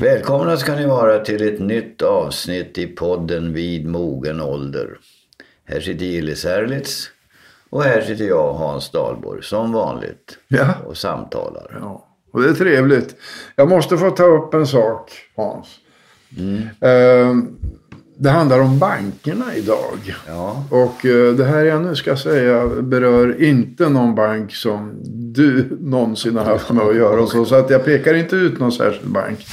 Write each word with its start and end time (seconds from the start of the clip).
Välkomna 0.00 0.56
ska 0.56 0.74
ni 0.74 0.86
vara 0.86 1.18
till 1.18 1.48
ett 1.54 1.60
nytt 1.60 2.02
avsnitt 2.02 2.78
i 2.78 2.86
podden 2.86 3.52
Vid 3.52 3.86
mogen 3.86 4.40
ålder. 4.40 4.98
Här 5.64 5.80
sitter 5.80 6.04
Gillis 6.04 6.44
Herlitz 6.44 7.08
och 7.70 7.82
här 7.82 8.00
sitter 8.00 8.24
jag, 8.24 8.52
Hans 8.52 8.90
Dahlborg, 8.90 9.42
som 9.42 9.72
vanligt 9.72 10.38
Ja. 10.48 10.74
och 10.86 10.96
samtalar. 10.96 11.78
Ja, 11.80 12.06
och 12.32 12.42
det 12.42 12.48
är 12.48 12.54
trevligt. 12.54 13.16
Jag 13.56 13.68
måste 13.68 13.96
få 13.98 14.10
ta 14.10 14.24
upp 14.24 14.54
en 14.54 14.66
sak, 14.66 15.10
Hans. 15.36 15.66
Eh, 16.80 17.34
det 18.16 18.30
handlar 18.30 18.60
om 18.60 18.78
bankerna 18.78 19.54
idag. 19.56 20.14
Ja, 20.26 20.64
Och 20.70 21.06
eh, 21.06 21.32
det 21.34 21.44
här 21.44 21.64
jag 21.64 21.82
nu 21.82 21.94
ska 21.94 22.16
säga 22.16 22.66
berör 22.66 23.42
inte 23.42 23.88
någon 23.88 24.14
bank 24.14 24.54
som 24.54 25.00
du 25.34 25.68
någonsin 25.80 26.36
har 26.36 26.44
haft 26.44 26.70
med 26.70 26.84
att 26.84 26.96
göra. 26.96 27.20
Och 27.22 27.28
så, 27.28 27.44
så 27.44 27.54
att 27.54 27.70
jag 27.70 27.84
pekar 27.84 28.14
inte 28.14 28.36
ut 28.36 28.58
någon 28.58 28.72
särskild 28.72 29.12
bank. 29.12 29.46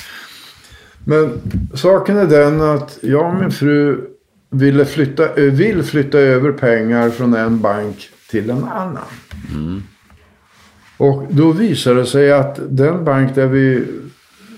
Men 1.07 1.41
saken 1.73 2.17
är 2.17 2.25
den 2.27 2.61
att 2.61 2.97
jag 3.01 3.25
och 3.33 3.39
min 3.39 3.51
fru 3.51 4.01
ville 4.49 4.85
flytta, 4.85 5.23
ö- 5.23 5.49
vill 5.49 5.83
flytta 5.83 6.17
över 6.19 6.51
pengar 6.51 7.09
från 7.09 7.33
en 7.33 7.59
bank 7.61 8.09
till 8.29 8.49
en 8.49 8.63
annan. 8.63 9.03
Och 10.97 11.27
då 11.29 11.51
visar 11.51 11.95
det 11.95 12.05
sig 12.05 12.31
att 12.31 12.59
den 12.69 13.05
bank 13.05 13.35
där 13.35 13.47
vi 13.47 13.83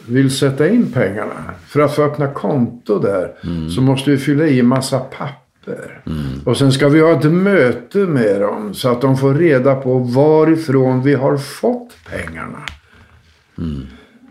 vill 0.08 0.32
sätta 0.32 0.70
in 0.70 0.92
pengarna. 0.92 1.44
För 1.68 1.80
att 1.80 1.96
få 1.96 2.04
öppna 2.04 2.28
konto 2.28 3.00
där 3.00 3.32
så 3.76 3.82
måste 3.82 4.12
vi 4.12 4.18
fylla 4.18 4.48
i 4.48 4.62
massa 4.64 5.00
papper. 5.00 6.02
Och 6.46 6.58
sen 6.58 6.72
ska 6.72 6.90
vi 6.90 7.00
ha 7.02 7.12
ett 7.20 7.32
möte 7.32 7.98
med 7.98 8.42
dem 8.42 8.74
så 8.74 8.90
att 8.90 9.02
de 9.02 9.18
får 9.18 9.34
reda 9.34 9.76
på 9.76 10.00
varifrån 10.00 11.04
vi 11.04 11.14
har 11.14 11.38
fått 11.38 11.92
pengarna. 12.10 12.60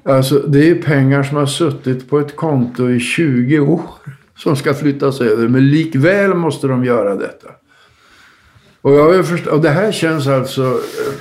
Alltså 0.09 0.39
det 0.39 0.71
är 0.71 0.75
pengar 0.75 1.23
som 1.23 1.37
har 1.37 1.47
suttit 1.47 2.11
på 2.11 2.19
ett 2.19 2.37
konto 2.37 2.91
i 2.91 3.01
20 3.01 3.59
år 3.59 3.91
som 4.37 4.57
ska 4.57 4.75
flyttas 4.75 5.21
över. 5.21 5.49
Men 5.49 5.71
likväl 5.71 6.35
måste 6.35 6.67
de 6.67 6.85
göra 6.85 7.17
detta. 7.17 7.49
Och, 8.81 8.93
jag 8.93 9.27
först- 9.27 9.47
och 9.47 9.61
det 9.61 9.71
här 9.71 9.93
känns 9.93 10.27
alltså 10.27 10.63
eh, 10.63 11.13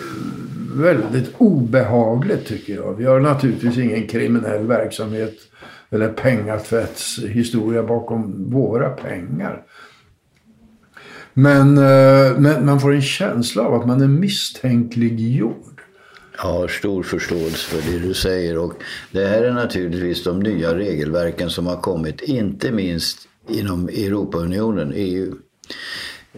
väldigt 0.74 1.34
obehagligt 1.38 2.48
tycker 2.48 2.76
jag. 2.76 2.94
Vi 2.94 3.06
har 3.06 3.20
naturligtvis 3.20 3.78
ingen 3.78 4.08
kriminell 4.08 4.68
verksamhet 4.68 5.36
eller 5.90 6.10
pengatvättshistoria 6.10 7.84
bakom 7.84 8.50
våra 8.52 8.90
pengar. 8.90 9.62
Men, 11.34 11.78
eh, 11.78 12.38
men 12.38 12.66
man 12.66 12.80
får 12.80 12.94
en 12.94 13.02
känsla 13.02 13.64
av 13.64 13.74
att 13.82 13.88
man 13.88 14.02
är 14.02 14.08
misstänkliggjord 14.08 15.77
jag 16.38 16.44
har 16.44 16.68
stor 16.68 17.04
förståelse 17.04 17.58
för 17.70 17.92
det 17.92 18.00
du 18.08 18.14
säger. 18.14 18.58
Och 18.58 18.74
det 19.12 19.26
här 19.26 19.44
är 19.44 19.52
naturligtvis 19.52 20.24
de 20.24 20.40
nya 20.40 20.76
regelverken 20.78 21.50
som 21.50 21.68
har 21.68 21.78
kommit, 21.82 22.22
inte 22.22 22.72
minst 22.72 23.18
inom 23.50 23.88
Europaunionen, 23.90 24.94
EU. 24.96 25.36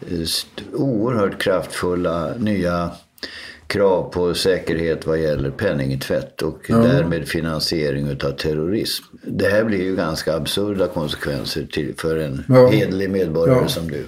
Eh, 0.02 0.28
Oerhört 0.74 1.42
kraftfulla 1.42 2.34
nya 2.40 2.92
krav 3.68 4.12
på 4.14 4.34
säkerhet 4.34 5.08
vad 5.08 5.20
gäller 5.20 5.52
penningtvätt 5.52 6.42
och 6.42 6.60
därmed 6.68 7.28
finansiering 7.28 8.08
utav 8.08 8.32
terrorism. 8.32 9.04
Det 9.24 9.48
här 9.50 9.64
blir 9.64 9.84
ju 9.84 9.96
ganska 9.96 10.36
absurda 10.36 10.88
konsekvenser 10.88 11.68
till, 11.72 11.94
för 11.98 12.18
en 12.18 12.44
Ja. 12.50 12.68
hederlig 12.68 13.10
medborgare 13.10 13.60
Ja. 13.62 13.68
som 13.68 13.88
du. 13.92 14.06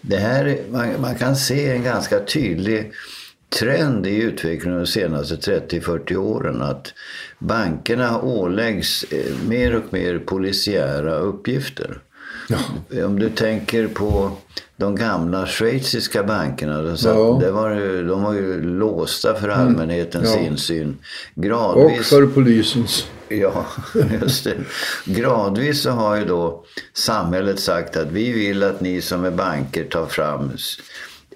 Det 0.00 0.16
här, 0.16 0.44
är- 0.44 0.58
man, 0.70 0.88
man 1.00 1.14
kan 1.14 1.36
se 1.36 1.70
en 1.70 1.82
ganska 1.82 2.20
tydlig 2.24 2.92
trend 3.48 4.06
i 4.06 4.22
utvecklingen 4.22 4.78
de 4.78 4.86
senaste 4.86 5.34
30-40 5.36 6.16
åren 6.16 6.62
att 6.62 6.94
bankerna 7.38 8.22
åläggs 8.22 9.04
eh, 9.10 9.34
mer 9.48 9.74
och 9.76 9.84
mer 9.92 10.18
polisiära 10.18 11.14
uppgifter. 11.14 11.98
Om 13.04 13.18
du 13.18 13.30
tänker 13.30 13.86
på 13.88 14.30
de 14.76 14.96
gamla 14.96 15.46
schweiziska 15.46 16.22
bankerna. 16.24 16.82
De, 16.82 16.96
satt, 16.96 17.14
Ja. 17.16 17.38
det 17.40 17.50
var, 17.50 17.70
ju- 17.70 18.06
de 18.08 18.22
var 18.22 18.34
ju 18.34 18.60
låsta 18.62 19.34
för 19.34 19.48
allmänhetens 19.48 20.34
Ja. 20.36 20.40
insyn. 20.40 20.96
Och 21.36 21.42
Gradvis, 21.42 22.08
för 22.08 22.26
polisens. 22.26 23.06
Ja, 23.28 23.66
just 24.22 24.44
det. 24.44 24.54
Gradvis 25.04 25.82
så 25.82 25.90
har 25.90 26.16
ju 26.16 26.24
då 26.24 26.64
samhället 26.92 27.60
sagt 27.60 27.96
att 27.96 28.12
vi 28.12 28.32
vill 28.32 28.62
att 28.62 28.80
ni 28.80 29.00
som 29.00 29.24
är 29.24 29.30
banker 29.30 29.84
tar 29.84 30.06
fram 30.06 30.50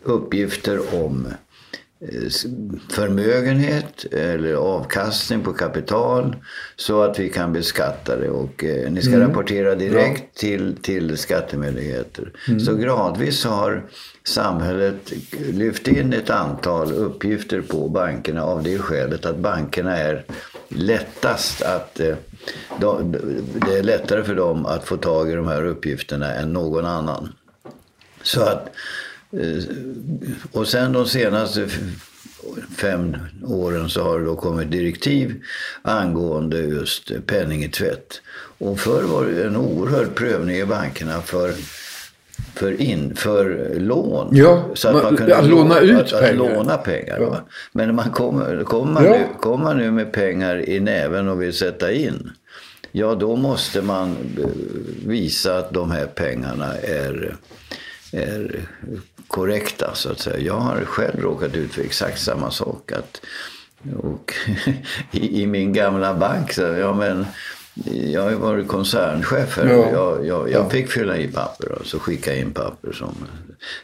uppgifter 0.03 0.81
om 1.05 1.27
förmögenhet 2.91 4.05
eller 4.13 4.55
avkastning 4.55 5.43
på 5.43 5.53
kapital 5.53 6.37
så 6.77 7.03
att 7.03 7.19
vi 7.19 7.29
kan 7.29 7.53
beskatta 7.53 8.17
det 8.17 8.31
och 8.31 8.65
eh, 8.65 8.91
ni 8.91 9.03
ska 9.03 9.21
rapportera 9.21 9.75
direkt 9.75 10.39
till, 10.39 10.77
till 10.83 11.19
skattemyndigheter. 11.19 12.33
Så 12.67 12.75
gradvis 12.75 13.45
har 13.45 13.83
samhället 14.25 15.13
lyft 15.53 15.89
in 15.89 16.13
ett 16.13 16.31
antal 16.31 16.93
uppgifter 16.93 17.61
på 17.61 17.89
bankerna 17.89 18.45
av 18.45 18.63
det 18.63 18.79
skälet 18.79 19.27
att 19.27 19.39
bankerna 19.39 19.97
är 19.97 20.25
lättast 20.69 21.63
att 21.63 22.01
eh, 22.01 22.17
de, 22.81 23.13
det 23.67 23.79
är 23.79 23.83
lättare 23.83 24.25
för 24.25 24.35
dem 24.35 24.67
att 24.67 24.85
få 24.85 24.97
tag 24.97 25.31
i 25.31 25.35
de 25.35 25.47
här 25.47 25.67
uppgifterna 25.67 26.35
än 26.35 26.53
någon 26.53 26.87
annan. 26.87 27.33
Så 28.23 28.43
att, 28.43 28.67
eh, 28.67 28.73
och 30.53 30.69
sen 30.69 30.93
de 30.93 31.07
senaste 31.07 31.69
fem 32.77 33.17
åren 33.45 33.89
så 33.89 34.03
har 34.03 34.19
det 34.19 34.25
då 34.25 34.37
kommit 34.37 34.71
direktiv 34.71 35.43
angående 35.83 36.59
just 36.61 37.27
penningtvätt. 37.27 38.21
Och 38.59 38.79
förr 38.81 39.03
var 39.03 39.25
det 39.27 39.45
en 39.45 39.57
oerhörd 39.57 40.15
prövning 40.15 40.57
i 40.57 40.65
bankerna 40.65 41.21
för 41.21 41.53
för, 42.55 42.81
in, 42.81 43.17
för 43.17 43.75
lån. 43.79 44.29
Ja, 44.37 44.65
man- 44.85 45.33
att 45.33 45.49
låna 45.49 45.81
ut 45.81 46.01
att, 46.01 46.11
pengar. 46.11 46.31
Att 46.31 46.37
låna 46.37 46.77
pengar. 46.77 47.19
Ja. 47.21 47.47
Men 47.73 47.87
när 47.87 47.95
man 47.95 48.11
kommer, 48.11 48.65
kommer, 48.65 48.93
man 48.93 49.05
Ja. 49.05 49.11
nu, 49.13 49.25
kommer 49.41 49.65
man 49.65 49.77
nu 49.77 49.91
med 49.91 50.13
pengar 50.13 50.69
i 50.69 50.81
näven 50.81 51.29
och 51.29 51.43
vill 51.43 51.53
sätta 51.53 51.93
in. 51.93 52.31
Ja, 52.93 53.15
då 53.15 53.37
måste 53.37 53.83
man 53.83 54.17
eh, 54.39 54.47
visa 55.07 55.59
att 55.59 55.73
de 55.73 55.91
här 55.91 56.07
pengarna 56.07 56.75
är, 56.77 57.37
är 58.13 58.61
korrekta 59.33 59.95
så 59.95 60.11
att 60.11 60.21
säga. 60.21 60.39
Jag 60.39 60.61
har 60.61 60.85
själv 60.85 61.21
råkat 61.21 61.55
ut 61.55 61.75
för 61.75 61.83
exakt 61.83 62.21
samma 62.21 62.51
sak. 62.51 62.93
Att, 62.93 63.21
och 64.03 64.35
i, 65.11 65.43
I 65.43 65.47
min 65.47 65.73
gamla 65.73 66.15
bank 66.15 66.53
så, 66.53 66.63
ja 66.63 66.95
men 66.95 67.27
jag 68.13 68.23
har 68.23 68.31
ju 68.31 68.37
varit 68.37 68.69
koncernchef 68.69 69.57
här. 69.57 69.67
Ja. 69.67 69.91
Jag, 69.93 70.27
jag, 70.27 70.51
jag 70.51 70.73
fick 70.73 70.91
fylla 70.91 71.17
i 71.17 71.29
papper 71.29 71.73
och 71.73 71.87
så 71.87 71.99
skicka 71.99 72.37
in 72.37 72.53
papper. 72.53 72.93
Som, 72.93 73.15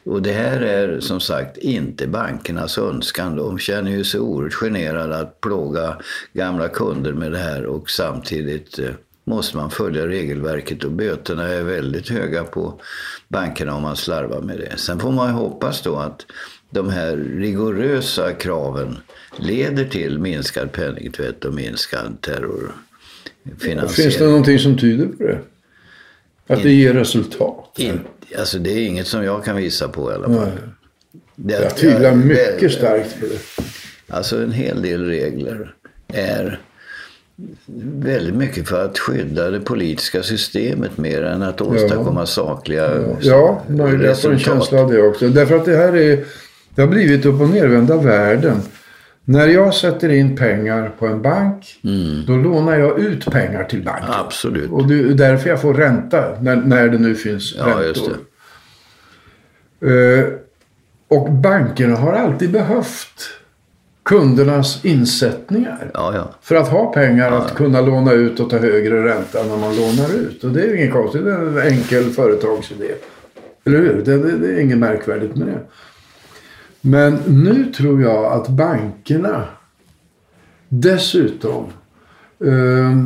och 0.05 0.23
det 0.23 0.33
här 0.33 0.61
är 0.61 1.01
som 1.01 1.21
sagt 1.21 1.57
inte 1.57 2.07
bankernas 2.07 2.79
önskan. 2.79 3.37
De 3.37 3.59
känner 3.59 3.91
ju 3.91 4.05
sig 4.05 4.21
oerhört 4.21 4.55
generade 4.55 5.19
att 5.19 5.41
plåga 5.41 5.97
gamla 6.33 6.69
kunder 6.69 7.13
med 7.13 7.33
det 7.33 7.39
här 7.39 7.67
och 7.67 7.91
samtidigt 7.91 8.79
eh, 8.79 8.91
måste 9.29 9.57
man 9.57 9.71
följa 9.71 10.07
regelverket 10.07 10.85
och 10.85 10.93
böterna 10.93 11.49
är 11.49 11.63
väldigt 11.63 12.09
höga 12.09 12.45
på 12.45 12.81
bankerna 13.29 13.75
om 13.75 13.83
man 13.83 13.97
slarvar 13.97 14.41
med 14.41 14.59
det. 14.59 14.79
Sen 14.79 15.01
får 15.01 15.13
man 15.13 15.29
ju 15.29 15.35
hoppas 15.35 15.83
då 15.83 15.97
att 15.97 16.27
de 16.71 16.89
här 16.89 17.17
rigorösa 17.17 18.33
kraven 18.33 18.97
leder 19.37 19.85
till 19.85 20.19
minskad 20.19 20.73
penningtvätt 20.73 21.45
och 21.45 21.55
minskad 21.55 22.21
terrorfinansiering. 22.21 23.89
Finns 23.89 24.17
det 24.17 24.27
någonting 24.27 24.59
som 24.59 24.79
tyder 24.79 25.07
på 25.07 25.23
det? 25.23 25.39
Att 26.47 26.63
det 26.63 26.73
ger 26.73 26.95
resultat? 26.95 27.75
In, 27.77 28.01
alltså 28.39 28.59
det 28.59 28.71
är 28.71 28.87
inget 28.87 29.07
som 29.07 29.25
jag 29.25 29.45
kan 29.45 29.57
visa 29.57 29.89
på 29.89 30.11
i 30.11 30.15
alla 30.15 30.29
fall. 30.29 30.51
Det, 31.35 31.63
Jag 31.63 31.77
tvivlar 31.77 32.15
mycket 32.15 32.73
starkt 32.73 33.21
på 33.21 33.27
det. 33.27 33.65
Alltså 34.09 34.43
en 34.43 34.53
hel 34.53 34.83
del 34.83 35.05
regler 35.05 35.75
är 36.09 36.61
väldigt 38.03 38.35
mycket 38.35 38.69
för 38.69 38.85
att 38.85 38.99
skydda 38.99 39.51
det 39.51 39.61
politiska 39.61 40.23
systemet 40.23 40.99
mer 40.99 41.23
än 41.23 41.43
att 41.43 41.61
åstadkomma 41.61 42.27
sakliga 42.27 42.91
Ja, 43.21 43.63
möjligt. 43.69 44.07
Jag 44.07 44.23
får 44.23 44.33
en 44.33 44.39
känsla 44.39 44.81
av 44.81 44.91
det 44.93 45.03
också. 45.03 45.29
Därför 45.29 45.57
att 45.57 45.65
det 45.65 45.77
här 45.77 45.97
är... 45.97 46.25
Det 46.75 46.81
har 46.83 46.89
blivit 46.89 47.27
upp 47.27 47.41
och 47.41 47.49
nervända 47.49 47.97
världen. 47.97 48.57
När 49.25 49.49
jag 49.49 49.75
sätter 49.75 50.09
in 50.09 50.37
pengar 50.37 50.93
på 50.99 51.07
en 51.07 51.23
bank, 51.23 51.81
då 52.27 52.37
lånar 52.37 52.79
jag 52.79 52.99
ut 52.99 53.25
pengar 53.31 53.65
till 53.65 53.83
banken. 53.83 54.11
Absolut. 54.13 54.71
Och 54.71 54.89
det 54.89 54.95
är 54.95 55.05
därför 55.05 55.51
jag 55.51 55.61
får 55.61 55.75
ränta, 55.75 56.41
när, 56.41 56.57
när 56.57 56.89
det 56.89 56.99
nu 56.99 57.15
finns 57.15 57.55
Ja, 57.59 57.67
räntor. 57.67 57.87
just 57.87 58.11
Eh, 59.81 60.25
och 61.09 61.33
bankerna 61.33 61.97
har 61.97 62.13
alltid 62.13 62.51
behövt 62.51 63.31
kundernas 64.09 64.85
insättningar. 64.85 65.91
Ja, 65.95 66.15
ja. 66.15 66.35
För 66.43 66.55
att 66.55 66.69
ha 66.69 66.93
pengar 66.93 67.33
att 67.33 67.55
kunna 67.55 67.81
låna 67.81 68.13
ut 68.13 68.41
och 68.41 68.51
ta 68.51 68.59
högre 68.59 69.05
ränta 69.05 69.43
när 69.43 69.57
man 69.57 69.77
lånar 69.77 70.15
ut. 70.15 70.45
Och 70.45 70.51
det 70.51 70.63
är 70.63 70.67
ju 70.67 70.77
inget 70.77 70.93
konstigt. 70.93 71.25
Det 71.25 71.33
är 71.33 71.41
en 71.41 71.59
enkel 71.59 72.11
företagsidé. 72.11 72.95
Eller 73.65 73.79
hur? 73.79 74.03
Det, 74.05 74.19
det, 74.19 74.39
det 74.39 74.49
är 74.49 74.61
inget 74.61 74.79
märkvärdigt 74.79 75.37
med 75.37 75.47
det. 75.47 75.61
Men 76.81 77.19
nu 77.27 77.73
tror 77.73 78.03
jag 78.03 78.25
att 78.25 78.49
bankerna 78.49 79.45
dessutom 80.69 81.65
eh, 82.45 83.05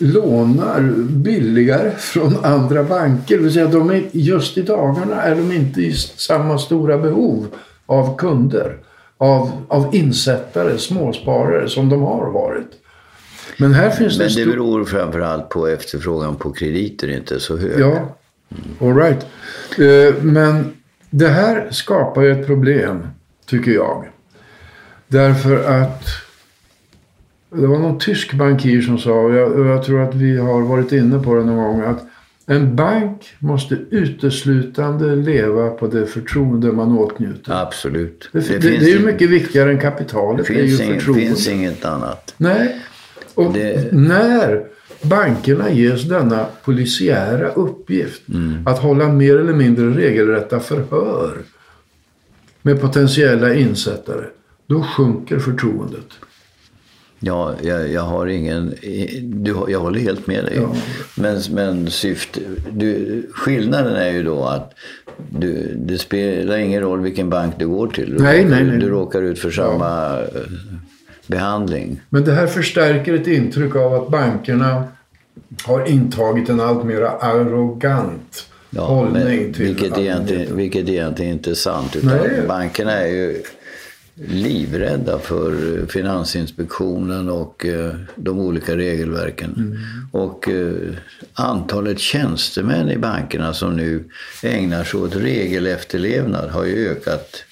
lånar 0.00 0.80
billigare 1.10 1.90
från 1.90 2.44
andra 2.44 2.82
banker. 2.82 3.36
Det 3.36 3.42
vill 3.42 3.52
säga 3.52 3.66
de 3.66 3.90
är, 3.90 4.02
just 4.12 4.58
i 4.58 4.62
dagarna 4.62 5.22
är 5.22 5.34
de 5.34 5.52
inte 5.52 5.80
i 5.80 5.92
samma 6.16 6.58
stora 6.58 6.98
behov 6.98 7.46
av 7.86 8.16
kunder. 8.16 8.78
Av, 9.18 9.66
av 9.68 9.94
insättare, 9.94 10.78
småsparare 10.78 11.68
som 11.68 11.88
de 11.88 12.02
har 12.02 12.30
varit. 12.30 12.68
Men 13.56 13.74
här 13.74 13.90
finns 13.90 14.18
Men 14.18 14.28
det 14.28 14.46
beror 14.46 14.84
framförallt 14.84 15.48
på 15.48 15.66
efterfrågan 15.66 16.36
på 16.36 16.52
krediter 16.52 17.10
inte 17.10 17.40
så 17.40 17.56
hög. 17.56 17.80
Ja, 17.80 18.16
all 18.80 18.96
right. 18.96 19.26
Eh, 19.78 20.22
Men 20.22 20.72
det 21.10 21.28
här 21.28 21.68
skapar 21.70 22.22
ju 22.22 22.40
ett 22.40 22.46
problem, 22.46 23.06
tycker 23.46 23.70
jag. 23.70 24.08
Därför 25.08 25.64
att 25.64 26.04
det 27.50 27.66
var 27.66 27.78
någon 27.78 27.98
tysk 27.98 28.32
bankir 28.32 28.82
som 28.82 28.98
sa, 28.98 29.12
och 29.12 29.34
jag, 29.34 29.52
och 29.52 29.66
jag 29.66 29.84
tror 29.84 30.02
att 30.02 30.14
vi 30.14 30.38
har 30.38 30.60
varit 30.60 30.92
inne 30.92 31.18
på 31.18 31.34
det 31.34 31.44
någon 31.44 31.56
gång, 31.56 31.80
att 31.80 32.02
en 32.50 32.76
bank 32.76 33.22
måste 33.38 33.74
uteslutande 33.90 35.16
leva 35.16 35.70
på 35.70 35.86
det 35.86 36.06
förtroende 36.06 36.72
man 36.72 36.98
åtnjuter. 36.98 37.52
Absolut. 37.62 38.28
Det, 38.32 38.38
det, 38.40 38.54
det, 38.54 38.60
finns 38.60 38.82
är 38.82 38.88
ju 38.88 39.06
mycket 39.06 39.30
viktigare 39.30 39.70
än 39.70 39.80
kapitalet. 39.80 40.46
det 40.46 40.52
Det 40.54 40.66
finns, 40.68 40.80
inget, 40.80 41.02
finns 41.02 41.48
inget 41.48 41.84
annat. 41.84 42.34
Nej. 42.36 42.80
Och 43.34 43.52
Det- 43.52 43.92
när 43.92 44.64
bankerna 45.02 45.70
ges 45.70 46.02
denna 46.08 46.46
polisiära 46.64 47.48
uppgift 47.48 48.28
Mm. 48.28 48.66
att 48.66 48.78
hålla 48.78 49.08
mer 49.08 49.38
eller 49.38 49.52
mindre 49.52 49.90
regelrätta 49.90 50.60
förhör 50.60 51.36
med 52.62 52.80
potentiella 52.80 53.54
insättare, 53.54 54.24
då 54.66 54.82
sjunker 54.82 55.38
förtroendet. 55.38 56.06
Ja, 57.20 57.54
jag, 57.62 57.92
jag 57.92 58.02
har 58.02 58.26
ingen... 58.26 58.74
Du, 59.22 59.56
jag 59.68 59.80
håller 59.80 60.00
helt 60.00 60.26
med 60.26 60.44
dig. 60.44 60.56
Ja. 60.56 60.74
Men, 61.14 61.40
men 61.50 61.90
syfte, 61.90 62.40
du, 62.72 63.22
skillnaden 63.34 63.96
är 63.96 64.10
ju 64.10 64.22
då 64.22 64.44
att 64.44 64.74
du, 65.30 65.74
det 65.76 65.98
spelar 65.98 66.58
ingen 66.58 66.80
roll 66.80 67.00
vilken 67.00 67.30
bank 67.30 67.54
du 67.58 67.68
går 67.68 67.86
till. 67.86 68.16
Du, 68.16 68.22
Nej, 68.22 68.44
nej, 68.44 68.64
nej. 68.64 68.78
du 68.78 68.88
råkar 68.88 69.22
ut 69.22 69.38
för 69.38 69.50
samma 69.50 70.18
eh, 70.20 70.26
behandling. 71.26 72.00
Men 72.08 72.24
det 72.24 72.32
här 72.32 72.46
förstärker 72.46 73.14
ett 73.14 73.26
intryck 73.26 73.76
av 73.76 73.94
att 73.94 74.08
bankerna 74.08 74.84
har 75.64 75.88
intagit 75.88 76.48
en 76.48 76.60
allt 76.60 76.84
mer 76.84 77.02
arrogant 77.20 78.46
Ja, 78.70 78.82
hållning 78.82 79.42
men, 79.42 79.52
till 79.52 79.64
vilket, 79.64 79.98
egentligen, 79.98 80.56
vilket 80.56 80.88
egentligen 80.88 81.32
inte 81.32 81.50
är 81.50 81.54
sant. 81.54 81.96
Utan 81.96 82.16
Nej. 82.16 82.42
bankerna 82.48 82.92
är 82.92 83.06
ju 83.08 83.42
livrädda 84.26 85.18
för 85.18 85.78
eh, 85.78 85.86
Finansinspektionen 85.86 87.28
och 87.28 87.66
eh, 87.66 87.94
de 88.16 88.38
olika 88.38 88.76
regelverken. 88.76 89.54
Mm. 89.56 89.78
Och 90.12 90.48
eh, 90.48 90.94
antalet 91.34 91.98
tjänstemän 91.98 92.90
i 92.90 92.98
bankerna 92.98 93.54
som 93.54 93.76
nu 93.76 94.04
ägnar 94.42 94.84
sig 94.84 95.00
åt 95.00 95.16
regelefterlevnad 95.16 96.50
har 96.50 96.64
ju 96.64 96.88
ökat 96.88 97.44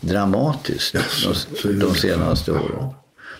dramatiskt 0.00 0.96
så 1.08 1.32
de, 1.62 1.72
de 1.72 1.94
senaste 1.94 2.52
åren. 2.52 2.88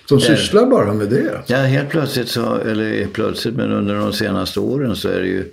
Som 0.08 0.20
sysslar 0.20 0.66
bara 0.66 0.92
med 0.94 1.08
det. 1.08 1.42
Ja, 1.46 1.56
helt 1.56 1.88
plötsligt, 1.88 2.28
så, 2.28 2.54
eller 2.54 3.06
plötsligt, 3.06 3.54
men 3.54 3.72
under 3.72 3.94
de 3.94 4.12
senaste 4.12 4.60
åren 4.60 4.96
så 4.96 5.08
är 5.08 5.20
det 5.20 5.26
ju 5.26 5.44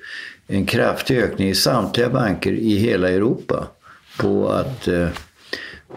en 0.48 0.66
kraftig 0.66 1.18
ökning 1.18 1.50
i 1.50 1.56
samtliga 1.56 2.10
banker 2.10 2.52
i 2.52 2.78
hela 2.78 3.10
Europa 3.10 3.68
på 4.18 4.50
att, 4.50 4.88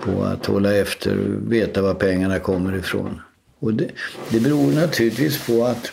på 0.00 0.22
att 0.22 0.46
hålla 0.46 0.76
efter, 0.76 1.16
veta 1.48 1.82
var 1.82 1.94
pengarna 1.94 2.38
kommer 2.38 2.76
ifrån. 2.76 3.20
Och 3.58 3.74
det, 3.74 3.88
det 4.28 4.40
beror 4.40 4.72
naturligtvis 4.72 5.46
på 5.46 5.64
att 5.64 5.92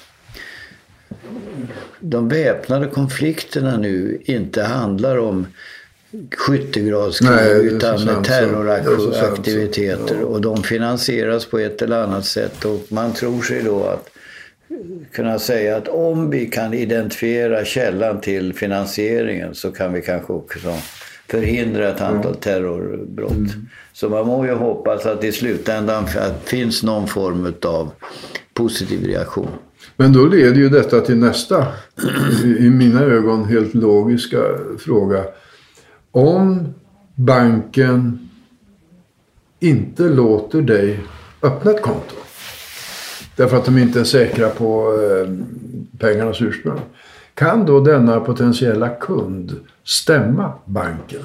de 2.00 2.30
väpnade 2.30 2.88
konflikterna 2.88 3.78
nu 3.78 4.22
inte 4.26 4.64
handlar 4.64 5.18
om 5.18 5.48
skyttegravskrig 6.38 7.66
utan 7.66 8.24
terroraktiviteter. 8.24 10.18
Ja. 10.20 10.26
Och 10.26 10.42
de 10.42 10.64
finansieras 10.64 11.46
på 11.46 11.60
ett 11.60 11.82
eller 11.82 12.04
annat 12.04 12.26
sätt. 12.26 12.66
Och 12.66 12.82
man 12.90 13.14
tror 13.14 13.42
sig 13.42 13.64
då 13.64 13.84
att 13.84 14.10
kunna 15.12 15.40
säga 15.40 15.78
att 15.78 15.88
om 15.88 16.30
vi 16.30 16.46
kan 16.46 16.74
identifiera 16.74 17.66
källan 17.66 18.22
till 18.22 18.54
finansieringen 18.54 19.56
så 19.56 19.72
kan 19.72 19.94
vi 19.94 20.02
kanske 20.02 20.34
också 20.34 20.74
förhindra 21.28 21.90
ett 21.90 22.02
antal 22.02 22.36
terrorbrott. 22.36 23.32
Mm. 23.32 23.68
Så 23.94 24.10
man 24.10 24.28
må 24.28 24.46
ju 24.46 24.54
hoppas 24.54 25.06
att 25.06 25.24
i 25.24 25.32
slutändan 25.32 26.04
att 26.04 26.44
finns 26.44 26.84
någon 26.84 27.08
form 27.08 27.54
av 27.62 27.92
positiv 28.54 29.04
reaktion. 29.04 29.50
Men 29.96 30.14
då 30.14 30.26
leder 30.26 30.56
ju 30.56 30.70
detta 30.70 31.02
till 31.02 31.18
nästa, 31.18 31.68
i 32.44 32.48
i 32.48 32.70
mina 32.70 33.02
ögon 33.02 33.46
helt 33.46 33.74
logiska 33.74 34.38
fråga. 34.80 35.24
Om 36.12 36.74
banken 37.16 38.30
inte 39.60 40.04
låter 40.04 40.62
dig 40.62 41.00
öppna 41.42 41.72
ett 41.72 41.82
konto. 41.82 42.16
Därför 43.36 43.58
att 43.58 43.66
de 43.66 43.78
inte 43.78 44.00
är 44.00 44.04
säkra 44.04 44.50
på 44.50 45.00
eh, 45.02 45.34
pengarnas 46.00 46.42
ursprung. 46.42 46.80
Kan 47.38 47.66
då 47.66 47.80
denna 47.80 48.20
potentiella 48.20 48.90
kund 48.90 49.56
stämma 49.84 50.54
banken 50.66 51.20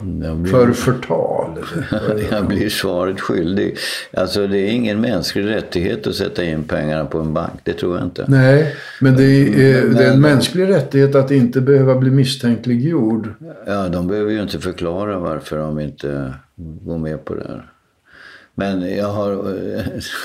blir, 0.00 0.52
för 0.52 0.72
förtal? 0.72 1.58
jag 2.30 2.46
blir 2.46 2.68
svaret 2.68 3.20
skyldig. 3.20 3.76
Alltså 4.12 4.46
det 4.46 4.58
är 4.58 4.70
ingen 4.70 5.00
mänsklig 5.00 5.46
rättighet 5.46 6.06
att 6.06 6.14
sätta 6.14 6.44
in 6.44 6.64
pengarna 6.64 7.04
på 7.04 7.18
en 7.18 7.34
bank. 7.34 7.60
Det 7.64 7.72
tror 7.72 7.96
jag 7.96 8.06
inte. 8.06 8.24
Nej, 8.28 8.74
men 9.00 9.16
det 9.16 9.24
är, 9.24 9.84
Men- 9.84 9.94
det 9.94 10.04
är 10.04 10.12
en 10.12 10.20
mänsklig 10.20 10.68
rättighet 10.68 11.14
att 11.14 11.30
inte 11.30 11.60
behöva 11.60 11.94
bli 11.94 12.10
misstänkliggjord. 12.10 13.28
Ja, 13.66 13.88
de 13.88 14.06
behöver 14.08 14.32
ju 14.32 14.42
inte 14.42 14.58
förklara 14.58 15.18
varför 15.18 15.58
de 15.58 15.80
inte 15.80 16.34
går 16.56 16.98
med 16.98 17.24
på 17.24 17.34
det 17.34 17.44
här. 17.48 17.70
Men 18.54 18.96
jag, 18.96 19.06
har, 19.08 19.30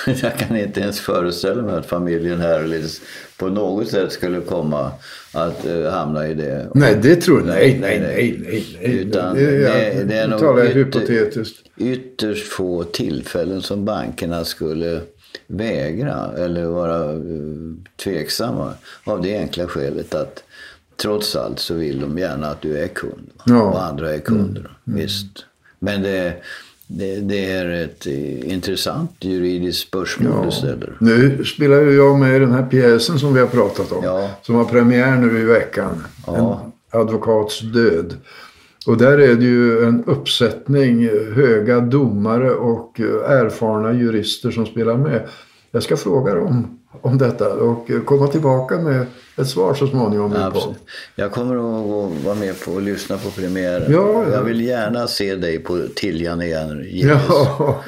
jag 0.22 0.38
kan 0.38 0.58
inte 0.58 0.80
ens 0.80 1.00
föreställa 1.00 1.62
mig 1.62 1.76
att 1.76 1.86
familjen 1.86 2.42
Herlitz 2.42 3.02
på 3.38 3.48
något 3.50 3.88
sätt 3.88 4.12
skulle 4.12 4.42
komma 4.42 4.92
att 5.34 5.66
eh, 5.66 5.84
hamna 5.92 6.28
i 6.28 6.34
det. 6.34 6.68
Nej, 6.74 6.98
det 7.02 7.16
tror 7.16 7.38
jag 7.40 7.48
Nej, 7.48 7.78
nej, 7.82 8.00
nej, 8.00 8.40
nej. 8.50 8.66
nej. 8.82 8.94
Utan 8.96 9.36
det, 9.36 9.46
det- 9.58 10.04
det 10.04 10.16
är 10.18 10.28
nog 10.28 10.40
talar 10.40 10.64
ytter- 10.66 10.74
hypotetiskt. 10.74 11.56
Ytterst 11.78 12.48
få 12.48 12.84
tillfällen 12.84 13.62
som 13.62 13.86
bankerna 13.86 14.46
skulle 14.46 15.02
vägra 15.48 16.32
eller 16.38 16.66
vara 16.66 17.12
eh, 17.14 17.20
tveksamma. 18.04 18.74
Av 19.04 19.22
det 19.22 19.38
enkla 19.38 19.68
skälet 19.68 20.16
att 20.16 20.44
trots 21.02 21.36
allt 21.36 21.60
så 21.60 21.74
vill 21.74 22.00
de 22.02 22.18
gärna 22.18 22.48
att 22.48 22.62
du 22.62 22.78
är 22.78 22.88
kund. 22.88 23.30
Ja. 23.46 23.52
Mm. 23.54 23.62
Och 23.68 23.84
andra 23.84 24.14
är 24.14 24.20
kunder. 24.20 24.78
Visst. 24.84 25.46
Men 25.80 26.02
det, 26.02 26.34
det, 26.88 27.20
det 27.20 27.52
är 27.52 27.70
ett 27.70 28.08
eh, 28.08 28.54
intressant 28.54 29.12
juridiskt 29.20 29.88
spörsmål 29.88 30.46
du 30.46 30.52
ställer. 30.52 30.98
Nu 31.00 31.44
spelar 31.44 31.82
ju 31.82 31.96
jag 31.96 32.20
med 32.20 32.36
i 32.36 32.40
den 32.40 32.52
här 32.52 32.64
pjäsen 32.64 33.20
som 33.20 33.34
vi 33.34 33.40
har 33.40 33.48
pratat 33.48 33.92
om. 33.92 34.04
Ja. 34.04 34.30
Som 34.42 34.56
har 34.56 34.66
premiär 34.66 35.18
nu 35.18 35.40
i 35.40 35.44
veckan. 35.44 36.04
Ja. 36.28 36.62
En 36.92 37.00
advokats 37.00 37.60
död. 37.60 38.14
Och 38.88 38.98
där 38.98 39.18
är 39.18 39.36
det 39.36 39.46
ju 39.46 39.86
en 39.86 40.04
uppsättning 40.04 41.10
höga 41.36 41.80
domare 41.80 42.52
och 42.52 43.00
eh, 43.00 43.32
erfarna 43.32 43.94
jurister 43.94 44.52
som 44.52 44.66
spelar 44.66 44.98
med. 44.98 45.28
Jag 45.72 45.84
ska 45.84 45.98
fråga 45.98 46.36
dem 46.36 46.80
om 47.02 47.18
detta 47.18 47.54
och 47.54 47.90
komma 48.06 48.28
tillbaka 48.28 48.78
med 48.78 49.06
ett 49.38 49.48
svar 49.48 49.74
så 49.74 49.88
småningom. 49.88 50.34
Absolut. 50.36 50.78
Jag 51.16 51.32
kommer 51.32 51.56
att 51.56 52.24
vara 52.26 52.36
med 52.36 52.62
på 52.66 52.72
och 52.72 52.82
lyssna 52.82 53.18
på 53.18 53.30
premiären. 53.30 53.92
Ja, 53.92 54.24
ja. 54.28 54.34
Jag 54.34 54.44
vill 54.44 54.62
gärna 54.62 55.08
se 55.08 55.36
dig 55.36 55.60
på 55.60 55.82
Tiljan 55.96 56.42
igen. 56.42 56.86
Jens. 56.88 57.22
Ja. 57.30 57.84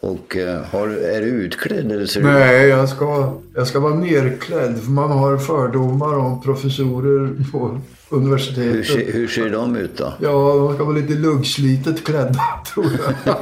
Och 0.00 0.36
eh, 0.36 0.60
har, 0.70 0.88
är 0.88 1.20
du 1.20 1.26
utklädd 1.26 1.92
eller 1.92 2.06
ser 2.06 2.22
Nej, 2.22 2.68
jag 2.68 2.88
ska, 2.88 3.32
jag 3.54 3.66
ska 3.66 3.80
vara 3.80 3.94
nerklädd. 3.94 4.78
För 4.78 4.90
man 4.90 5.10
har 5.10 5.36
fördomar 5.36 6.18
om 6.18 6.42
professorer 6.42 7.50
på 7.52 7.80
Hur 8.14 8.20
universitetet. 8.20 8.86
ser, 8.86 9.12
hur 9.12 9.28
ser 9.28 9.50
de 9.50 9.76
ut 9.76 9.96
då? 9.96 10.12
Ja, 10.20 10.54
de 10.56 10.74
ska 10.74 10.84
vara 10.84 10.96
lite 10.96 11.12
luggslitet 11.14 12.04
klädda, 12.04 12.40
tror 12.74 12.86
jag. 13.24 13.34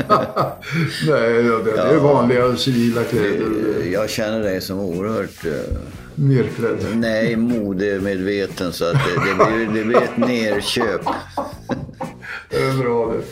Nej, 1.07 1.47
ja, 1.47 1.59
det, 1.64 1.73
det 1.73 1.81
är 1.81 1.99
vanliga 1.99 2.57
civila 2.57 3.05
kläder. 3.05 3.47
Eh, 3.81 3.93
Jag 3.93 4.11
känner 4.11 4.41
dig 4.41 4.61
som 4.61 4.81
oerhört, 4.81 5.45
eh, 5.47 5.52
Nerklädd. 6.14 6.76
nej, 6.95 7.37
modemedveten 7.37 8.73
så 8.73 8.85
att 8.85 8.93
det, 8.93 9.29
det, 9.31 9.35
blir, 9.35 9.79
det 9.81 9.85
blir 9.85 9.97
ett 10.02 10.17
nerköp. 10.17 11.00
Det 12.50 12.57
är 12.62 12.79
bra 12.83 13.12
det. 13.12 13.23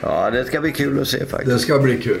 Ja, 0.00 0.30
det 0.30 0.44
ska 0.44 0.60
bli 0.60 0.72
kul 0.72 1.00
att 1.00 1.08
se 1.08 1.26
faktiskt. 1.26 1.52
Det 1.52 1.58
ska 1.58 1.78
bli 1.78 1.98
kul. 2.02 2.20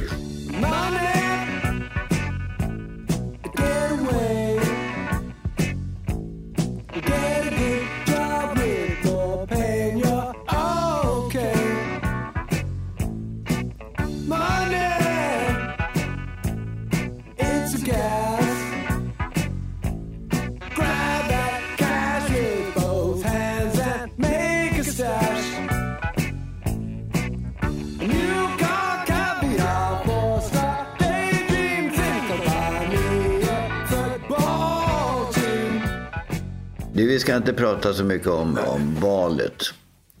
Du, 36.96 37.06
vi 37.06 37.18
ska 37.18 37.36
inte 37.36 37.52
prata 37.52 37.94
så 37.94 38.04
mycket 38.04 38.28
om, 38.28 38.58
om 38.66 38.96
valet. 39.00 39.62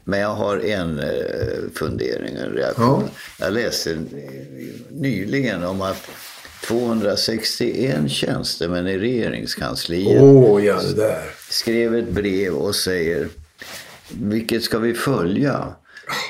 Men 0.04 0.20
jag 0.20 0.34
har 0.34 0.58
en 0.58 0.98
eh, 0.98 1.06
fundering, 1.74 2.36
en 2.36 2.52
reaktion. 2.52 3.02
Jag 3.38 3.52
läste 3.52 3.92
eh, 3.92 3.98
nyligen 4.90 5.64
om 5.64 5.82
att 5.82 6.10
261 6.66 8.10
tjänstemän 8.10 8.86
i 8.86 8.98
regeringskansliet 8.98 10.22
Åh, 10.22 10.64
ja 10.64 10.80
skrev 11.50 11.94
ett 11.94 12.08
brev 12.08 12.54
och 12.54 12.74
säger 12.74 13.28
vilket 14.08 14.62
ska 14.62 14.78
vi 14.78 14.94
följa? 14.94 15.74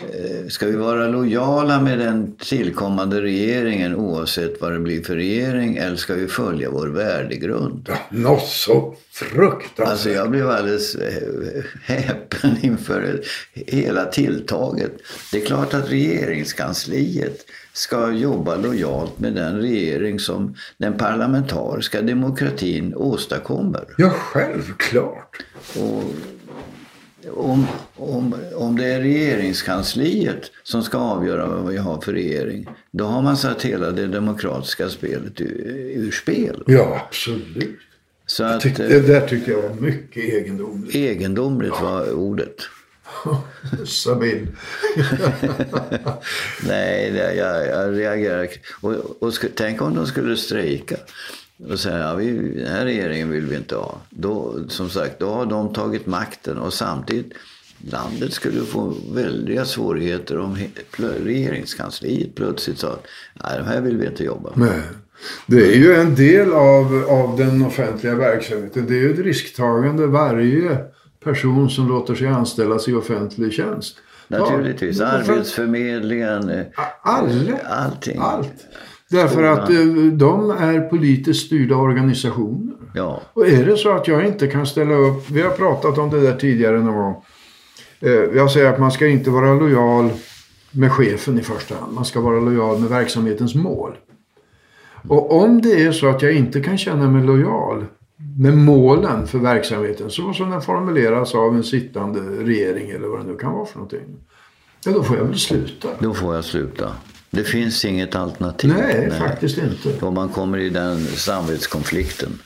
Eh, 0.03 0.49
Ska 0.49 0.67
vi 0.67 0.77
vara 0.77 1.07
lojala 1.09 1.81
med 1.81 1.99
den 1.99 2.37
tillkommande 2.37 3.23
regeringen 3.23 3.95
oavsett 3.95 4.61
vad 4.61 4.73
det 4.73 4.79
blir 4.79 5.03
för 5.03 5.15
regering 5.15 5.77
eller 5.77 5.97
ska 5.97 6.15
vi 6.15 6.27
följa 6.29 6.71
vår 6.71 6.87
värdegrund? 6.89 7.87
Ja, 7.89 7.99
något 8.11 8.47
så 8.49 8.95
fruktansvärt. 9.13 9.89
Alltså 9.89 10.11
jag 10.11 10.31
blev 10.31 10.51
alldeles 10.51 10.95
eh, 10.95 11.63
häpen 11.83 12.57
inför 12.63 13.21
hela 13.53 14.05
tilltaget. 14.05 14.93
Det 15.33 15.43
är 15.43 15.47
klart 15.47 15.75
att 15.75 15.91
regeringskansliet 15.91 17.47
ska 17.73 18.11
jobba 18.13 18.57
lojalt 18.57 19.19
med 19.19 19.33
den 19.35 19.61
regering 19.61 20.19
som 20.21 20.55
den 20.79 20.93
parlamentariska 20.99 22.03
demokratin 22.03 22.95
åstadkommer. 22.95 23.85
Ja, 23.99 24.11
självklart. 24.11 25.37
Och 25.79 26.03
om, 27.35 27.67
om, 27.97 28.35
om 28.55 28.77
det 28.77 28.87
är 28.87 29.01
regeringskansliet 29.01 30.51
som 30.63 30.83
ska 30.83 30.99
avgöra 30.99 31.47
vad 31.47 31.73
vi 31.73 31.77
har 31.77 32.01
för 32.01 32.13
regering, 32.13 32.69
då 32.91 33.05
har 33.05 33.23
man 33.23 33.37
satt 33.37 33.63
hela 33.63 33.91
det 33.91 34.07
demokratiska 34.07 34.89
spelet 34.89 35.41
ur, 35.41 35.61
ur 35.95 36.11
spel. 36.11 36.63
Ja, 36.67 37.07
absolut. 37.09 37.79
Så 38.27 38.45
att, 38.45 38.61
Tyck, 38.61 38.79
eh, 38.79 38.89
det 38.89 39.01
där 39.01 39.29
tyckte 39.29 39.51
jag 39.51 39.63
var 39.63 39.75
mycket 39.75 40.25
egendomligt. 40.25 40.95
egendomligt 40.95 41.81
var 41.83 42.13
ordet. 42.13 42.57
Sabine. 43.87 44.49
Nej, 46.69 47.17
jag, 47.17 47.67
jag 47.67 47.99
reagerar. 47.99 48.49
Och, 48.81 49.23
och 49.23 49.33
tänk 49.55 49.83
om 49.83 49.95
de 49.95 50.07
skulle 50.07 50.37
strejka 50.37 50.97
och 51.71 51.81
säga 51.81 51.99
ja, 51.99 52.15
vi, 52.15 52.55
den 52.59 52.67
här 52.73 52.85
regeringen 52.85 53.31
vill 53.31 53.47
vi 53.47 53.57
inte 53.57 53.77
ha. 53.77 53.99
Då, 54.11 54.55
som 54.69 54.91
sagt, 54.91 55.19
då 55.19 55.31
har 55.31 55.47
de 55.47 55.73
tagit 55.73 56.07
makten 56.07 56.59
och 56.59 56.73
samtidigt 56.73 57.33
landet 57.91 58.33
skulle 58.33 58.61
få 58.61 58.95
väldiga 59.13 59.65
svårigheter 59.65 60.39
om 60.39 60.59
regeringskansliet 61.25 62.35
plötsligt 62.35 62.79
sa 62.79 62.89
att 62.89 63.07
nej, 63.45 63.59
de 63.59 63.65
här 63.65 63.81
vill 63.81 63.97
vi 63.97 64.07
inte 64.07 64.25
jobba 64.25 64.51
med. 64.55 64.69
Nej. 64.69 64.81
Det 65.47 65.73
är 65.75 65.77
ju 65.77 65.95
en 65.95 66.15
del 66.15 66.53
av, 66.53 67.05
av 67.09 67.37
den 67.39 67.63
offentliga 67.63 68.15
verksamheten. 68.15 68.87
Det 68.87 68.95
är 68.95 68.99
ju 68.99 69.13
ett 69.13 69.19
risktagande 69.19 70.07
varje 70.07 70.79
person 71.25 71.71
som 71.71 71.89
låter 71.89 72.15
sig 72.15 72.27
anställas 72.27 72.89
i 72.89 72.93
offentlig 72.93 73.53
tjänst. 73.53 73.97
Naturligtvis. 74.29 74.99
Ja, 74.99 75.11
för- 75.25 75.33
Arbetsförmedlingen, 75.33 76.49
eh, 76.49 76.65
Alla. 77.03 77.59
allting. 77.71 78.19
Allt. 78.21 78.67
Därför 79.11 79.43
att 79.43 79.71
eh, 79.71 79.77
de 80.13 80.51
är 80.51 80.81
politiskt 80.81 81.47
styrda 81.47 81.77
organisationer. 81.77 82.75
Ja, 82.95 83.23
Och 83.33 83.47
är 83.49 83.67
det 83.67 83.77
så 83.77 83.91
att 83.93 84.09
jag 84.09 84.27
inte 84.27 84.47
kan 84.47 84.67
ställa 84.67 84.95
upp, 84.95 85.31
vi 85.31 85.43
har 85.43 85.51
pratat 85.51 85.99
om 85.99 86.11
det 86.11 86.21
där 86.21 86.37
tidigare 86.37 86.81
någon 86.83 86.97
gång. 86.97 87.25
Eh, 88.01 88.11
Jag 88.13 88.51
säger 88.51 88.73
att 88.73 88.81
man 88.81 88.93
ska 88.93 89.07
inte 89.07 89.31
vara 89.31 89.55
lojal 89.55 90.11
med 90.71 90.93
chefen 90.93 91.39
i 91.39 91.43
första 91.43 91.75
hand. 91.75 91.95
Man 91.95 92.05
ska 92.05 92.21
vara 92.21 92.41
lojal 92.41 92.79
med 92.79 92.89
verksamhetens 92.91 93.55
mål. 93.55 93.93
Och 95.09 95.43
om 95.43 95.61
det 95.63 95.83
är 95.85 95.93
så 95.93 96.09
att 96.09 96.23
jag 96.23 96.33
inte 96.33 96.61
kan 96.61 96.79
känna 96.79 97.11
mig 97.11 97.25
lojal 97.27 97.85
med 98.39 98.57
målen 98.59 99.27
för 99.27 99.39
verksamheten 99.39 100.11
så 100.11 100.33
som 100.33 100.51
den 100.51 100.63
formuleras 100.63 101.35
av 101.35 101.55
en 101.57 101.65
sittande 101.65 102.21
regering 102.21 102.91
eller 102.91 103.09
vad 103.09 103.21
det 103.21 103.27
nu 103.27 103.37
kan 103.37 103.53
vara 103.53 103.67
för 103.67 103.75
någonting. 103.79 104.01
Ja, 104.85 104.93
då 104.93 105.03
får 105.03 105.17
jag 105.17 105.25
väl 105.25 105.39
sluta. 105.39 105.89
då 105.99 106.15
får 106.15 106.35
jag 106.35 106.45
sluta. 106.45 106.93
Det 107.37 107.45
finns 107.45 107.85
inget 107.85 108.15
alternativ. 108.15 108.75
Nej, 108.79 109.11
faktiskt 109.19 109.59
inte. 109.59 110.05
Om 110.07 110.15
man 110.15 110.29
kommer 110.29 110.59
i 110.59 110.71
den 110.71 111.07
samvetskonflikten. 111.07 112.39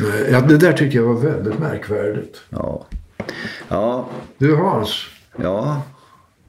Nej, 0.00 0.28
Ja, 0.32 0.40
det 0.40 0.56
där 0.56 0.72
tycker 0.72 0.98
jag 0.98 1.04
var 1.06 1.20
väldigt 1.20 1.58
märkvärdigt. 1.58 2.40
Ja. 2.50 2.86
Ja, 3.68 4.08
Du 4.38 4.54
Hans, 4.54 4.90
ja. 5.36 5.82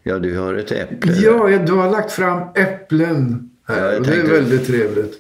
Ja, 0.03 0.19
du 0.19 0.37
har 0.39 0.53
ett 0.53 0.71
äpple. 0.71 1.13
Ja, 1.13 1.49
ja, 1.49 1.57
du 1.59 1.71
har 1.73 1.91
lagt 1.91 2.11
fram 2.11 2.41
äpplen 2.55 3.49
Ja, 3.67 3.73
här. 3.73 3.91
jag 3.91 3.99
och 3.99 4.07
det 4.07 4.13
är 4.15 4.23
väldigt 4.27 4.67
trevligt. 4.67 5.13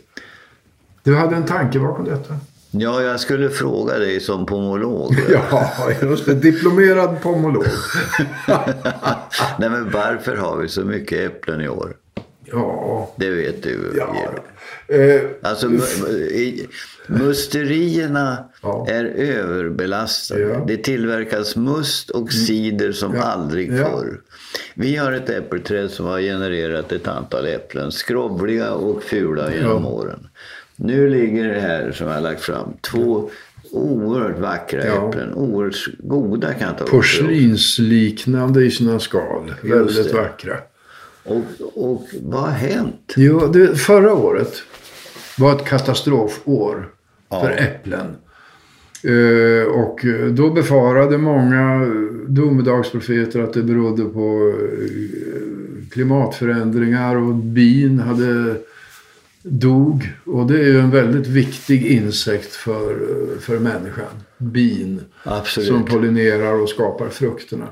Du 1.03 1.15
hade 1.15 1.35
en 1.35 1.45
tanke 1.45 1.79
bakom 1.79 2.05
detta? 2.05 2.37
Ja, 2.71 3.01
jag 3.01 3.19
skulle 3.19 3.49
fråga 3.49 3.97
dig 3.97 4.19
som 4.19 4.45
pomolog. 4.45 5.15
Ja, 5.29 5.71
just 6.01 6.25
det. 6.25 6.33
Diplomerad 6.33 7.21
pomolog. 7.21 7.65
Nej, 9.59 9.69
men 9.69 9.91
varför 9.91 10.35
har 10.35 10.57
vi 10.57 10.67
så 10.67 10.81
mycket 10.81 11.19
äpplen 11.31 11.61
i 11.61 11.69
år? 11.69 11.93
Ja, 12.51 13.13
Det 13.17 13.29
vet 13.29 13.63
du, 13.63 13.77
ja. 13.97 14.15
Eh, 14.95 15.21
Alltså, 15.41 15.71
musterierna 17.07 18.45
Ja. 18.61 18.85
är 18.89 19.05
överbelastade. 19.05 20.41
Ja. 20.41 20.63
Det 20.67 20.77
tillverkas 20.77 21.55
must 21.55 22.09
och 22.09 22.31
cider 22.33 22.91
som 22.91 23.15
Ja. 23.15 23.21
aldrig 23.23 23.71
Ja. 23.73 23.85
förr. 23.85 24.21
Vi 24.75 24.95
har 24.95 25.11
ett 25.11 25.29
äppelträd 25.29 25.91
som 25.91 26.05
har 26.05 26.19
genererat 26.19 26.91
ett 26.91 27.07
antal 27.07 27.45
äpplen. 27.47 27.91
Skrovliga 27.91 28.71
och 28.73 29.03
fula 29.03 29.53
genom 29.53 29.85
åren. 29.85 30.27
Nu 30.75 31.09
ligger 31.09 31.47
det 31.53 31.59
här 31.59 31.91
som 31.91 32.07
jag 32.07 32.13
har 32.13 32.21
lagt 32.21 32.41
fram 32.41 32.73
två 32.81 33.29
oerhört 33.71 34.39
vackra 34.39 34.85
Ja. 34.85 35.09
äpplen. 35.09 35.33
Oerhört 35.33 35.87
goda 35.99 36.53
kan 36.53 36.67
jag 36.67 36.77
ta 36.77 36.83
porslinsliknande 36.85 38.63
i 38.65 38.71
sina 38.71 38.99
skal. 38.99 39.53
Väldigt 39.61 40.07
det. 40.11 40.13
vackra. 40.17 40.57
Och, 41.23 41.43
och 41.73 42.07
vad 42.21 42.41
har 42.41 42.51
hänt? 42.51 43.13
Jo, 43.17 43.47
det, 43.47 43.75
förra 43.75 44.13
året 44.13 44.53
var 45.37 45.55
ett 45.55 45.65
katastrofår 45.65 46.89
Ja. 47.29 47.41
för 47.41 47.51
äpplen. 47.51 48.15
Eh, 49.03 49.67
och 49.67 50.05
eh, 50.05 50.25
då 50.27 50.49
befarade 50.49 51.17
många 51.17 51.85
domedagsprofeter 52.27 53.39
att 53.39 53.53
det 53.53 53.63
berodde 53.63 54.03
på 54.03 54.53
eh, 54.71 55.89
klimatförändringar 55.91 57.15
och 57.15 57.35
bin 57.35 57.99
hade 57.99 58.55
dog. 59.43 60.13
Och 60.25 60.47
det 60.47 60.59
är 60.59 60.63
ju 60.63 60.79
en 60.79 60.91
väldigt 60.91 61.27
viktig 61.27 61.85
insekt 61.85 62.53
för, 62.55 62.95
för 63.39 63.59
människan. 63.59 64.23
Bin. 64.37 65.01
Absolut. 65.23 65.69
Som 65.69 65.85
pollinerar 65.85 66.53
och 66.53 66.69
skapar 66.69 67.09
frukterna. 67.09 67.67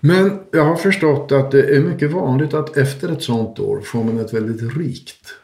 Men 0.00 0.38
jag 0.50 0.64
har 0.64 0.76
förstått 0.76 1.32
att 1.32 1.50
det 1.50 1.76
är 1.76 1.80
mycket 1.80 2.10
vanligt 2.12 2.54
att 2.54 2.76
efter 2.76 3.08
ett 3.12 3.22
sånt 3.22 3.58
år 3.58 3.80
får 3.80 4.04
man 4.04 4.18
ett 4.20 4.34
väldigt 4.34 4.76
rikt 4.76 5.34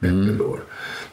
äppelår. 0.00 0.60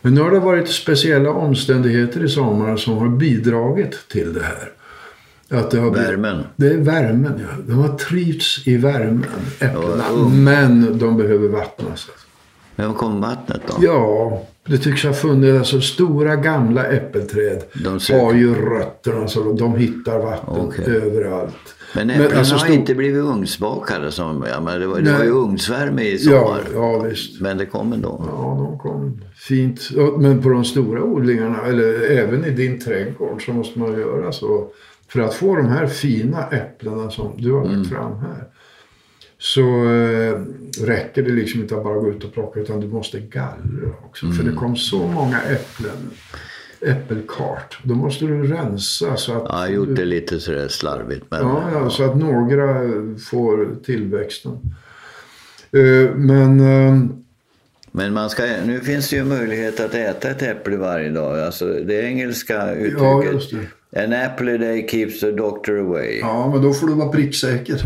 Men 0.02 0.14
nu 0.14 0.22
har 0.22 0.32
det 0.32 0.40
varit 0.40 0.70
speciella 0.70 1.30
omständigheter 1.32 2.24
i 2.26 2.30
sommar 2.30 2.78
som 2.78 2.98
har 2.98 3.08
bidragit 3.10 4.08
till 4.12 4.34
det 4.34 4.44
här. 4.44 4.72
Att 5.60 5.72
det 5.72 5.80
har 5.80 5.92
blivit- 5.92 6.10
Värmen. 6.10 6.44
Det 6.56 6.68
är 6.68 6.78
värmen, 6.78 7.34
ja. 7.42 7.56
De 7.68 7.74
har 7.74 7.98
trivts 7.98 8.68
i 8.68 8.78
värmen, 8.78 9.26
äpplena. 9.60 10.04
Ja, 10.10 10.30
Men 10.30 10.98
de 10.98 11.18
behöver 11.18 11.48
vattnas. 11.48 12.08
Vem 12.76 12.94
kom 12.94 13.22
vattnet 13.22 13.62
då? 13.68 13.74
Ja, 13.86 14.44
det 14.68 14.78
tycks 14.78 15.04
ha 15.04 15.14
funnits 15.14 15.58
alltså, 15.60 15.82
stora 15.82 16.36
gamla 16.36 16.86
äppelträd. 16.86 17.64
De 17.84 18.00
har 18.14 18.34
ju 18.34 18.56
rötterna 18.56 19.28
så 19.28 19.54
de 19.54 19.76
hittar 19.76 20.20
vatten 20.20 20.60
Okej. 20.60 20.86
överallt. 20.96 21.76
Men 21.96 22.10
äpplena 22.10 22.38
alltså, 22.40 22.54
har 22.54 22.60
stor- 22.60 22.76
inte 22.76 22.96
blivit 22.96 23.24
ugnsbakade. 23.24 24.12
Som, 24.12 24.46
ja, 24.50 24.62
men 24.62 24.80
det, 24.80 24.88
var, 24.88 25.00
det 25.00 25.12
var 25.14 25.24
ju 25.24 25.30
ugnsvärme 25.32 26.02
i 26.02 26.18
Ja, 26.26 26.42
sommar. 26.46 26.62
ja 26.74 27.00
visst. 27.00 27.42
Men 27.42 27.58
det 27.58 27.66
kom 27.66 27.94
ändå. 27.94 28.26
Ja, 28.28 28.58
de 28.70 28.80
kom 28.80 29.22
fint. 29.36 29.90
Ja, 29.96 30.18
Men 30.18 30.42
på 30.42 30.50
de 30.50 30.66
stora 30.66 31.04
odlingarna, 31.04 31.66
eller 31.66 32.10
även 32.12 32.46
i 32.46 32.50
din 32.50 32.80
trädgård, 32.80 33.46
så 33.46 33.52
måste 33.54 33.80
man 33.80 33.92
göra 34.00 34.32
så. 34.32 34.68
För 35.08 35.20
att 35.20 35.34
få 35.34 35.56
de 35.56 35.66
här 35.68 35.88
fina 35.88 36.48
äpplena 36.48 37.10
som 37.12 37.32
du 37.38 37.52
har 37.52 37.60
lagt 37.64 37.74
Mm. 37.74 37.86
fram 37.86 38.12
här. 38.20 38.44
Så 39.42 39.62
eh, 39.90 40.40
räcker 40.86 41.22
det 41.24 41.30
liksom 41.32 41.62
inte 41.62 41.76
att 41.78 41.84
bara 41.84 42.00
gå 42.00 42.10
ut 42.10 42.24
och 42.24 42.34
plocka 42.34 42.60
utan 42.60 42.80
du 42.80 42.88
måste 42.88 43.20
gallra 43.20 43.90
också. 44.06 44.26
För 44.28 44.34
Mm. 44.42 44.46
det 44.54 44.60
kom 44.60 44.76
så 44.76 45.08
många 45.08 45.42
äpplen. 45.42 46.12
Äppelkart. 46.82 47.80
Då 47.84 47.96
måste 47.96 48.26
du 48.26 48.44
rensa 48.48 49.16
så 49.18 49.34
att... 49.34 49.44
Jag 49.50 49.54
har 49.56 49.68
gjort 49.68 49.96
det 49.96 50.06
lite 50.06 50.40
sådär 50.40 50.68
slarvigt. 50.68 51.26
Men, 51.30 51.40
Ja, 51.42 51.64
ja, 51.74 51.90
så 51.90 52.04
att 52.04 52.18
några 52.18 52.74
får 53.32 53.84
tillväxten. 53.86 54.52
Eh, 55.72 56.16
Men... 56.16 56.60
eh, 56.60 57.00
men 57.92 58.14
man 58.14 58.30
ska, 58.30 58.44
nu 58.66 58.80
finns 58.80 59.10
det 59.10 59.16
ju 59.16 59.24
möjlighet 59.24 59.80
att 59.80 59.96
äta 59.96 60.30
ett 60.30 60.42
äpple 60.42 60.78
varje 60.78 61.10
dag. 61.10 61.40
Alltså, 61.40 61.66
det 61.66 62.02
engelska 62.02 62.54
Ja, 62.54 62.72
uttrycket. 62.76 63.34
just 63.34 63.52
det. 63.52 64.04
An 64.04 64.14
apple 64.14 64.56
a 64.56 64.58
day 64.58 64.88
keeps 64.90 65.20
the 65.20 65.32
doctor 65.32 65.80
away. 65.80 66.20
Ja, 66.20 66.50
men 66.54 66.62
då 66.62 66.74
får 66.74 66.88
du 66.88 66.94
vara 66.94 67.10
pricksäker. 67.10 67.82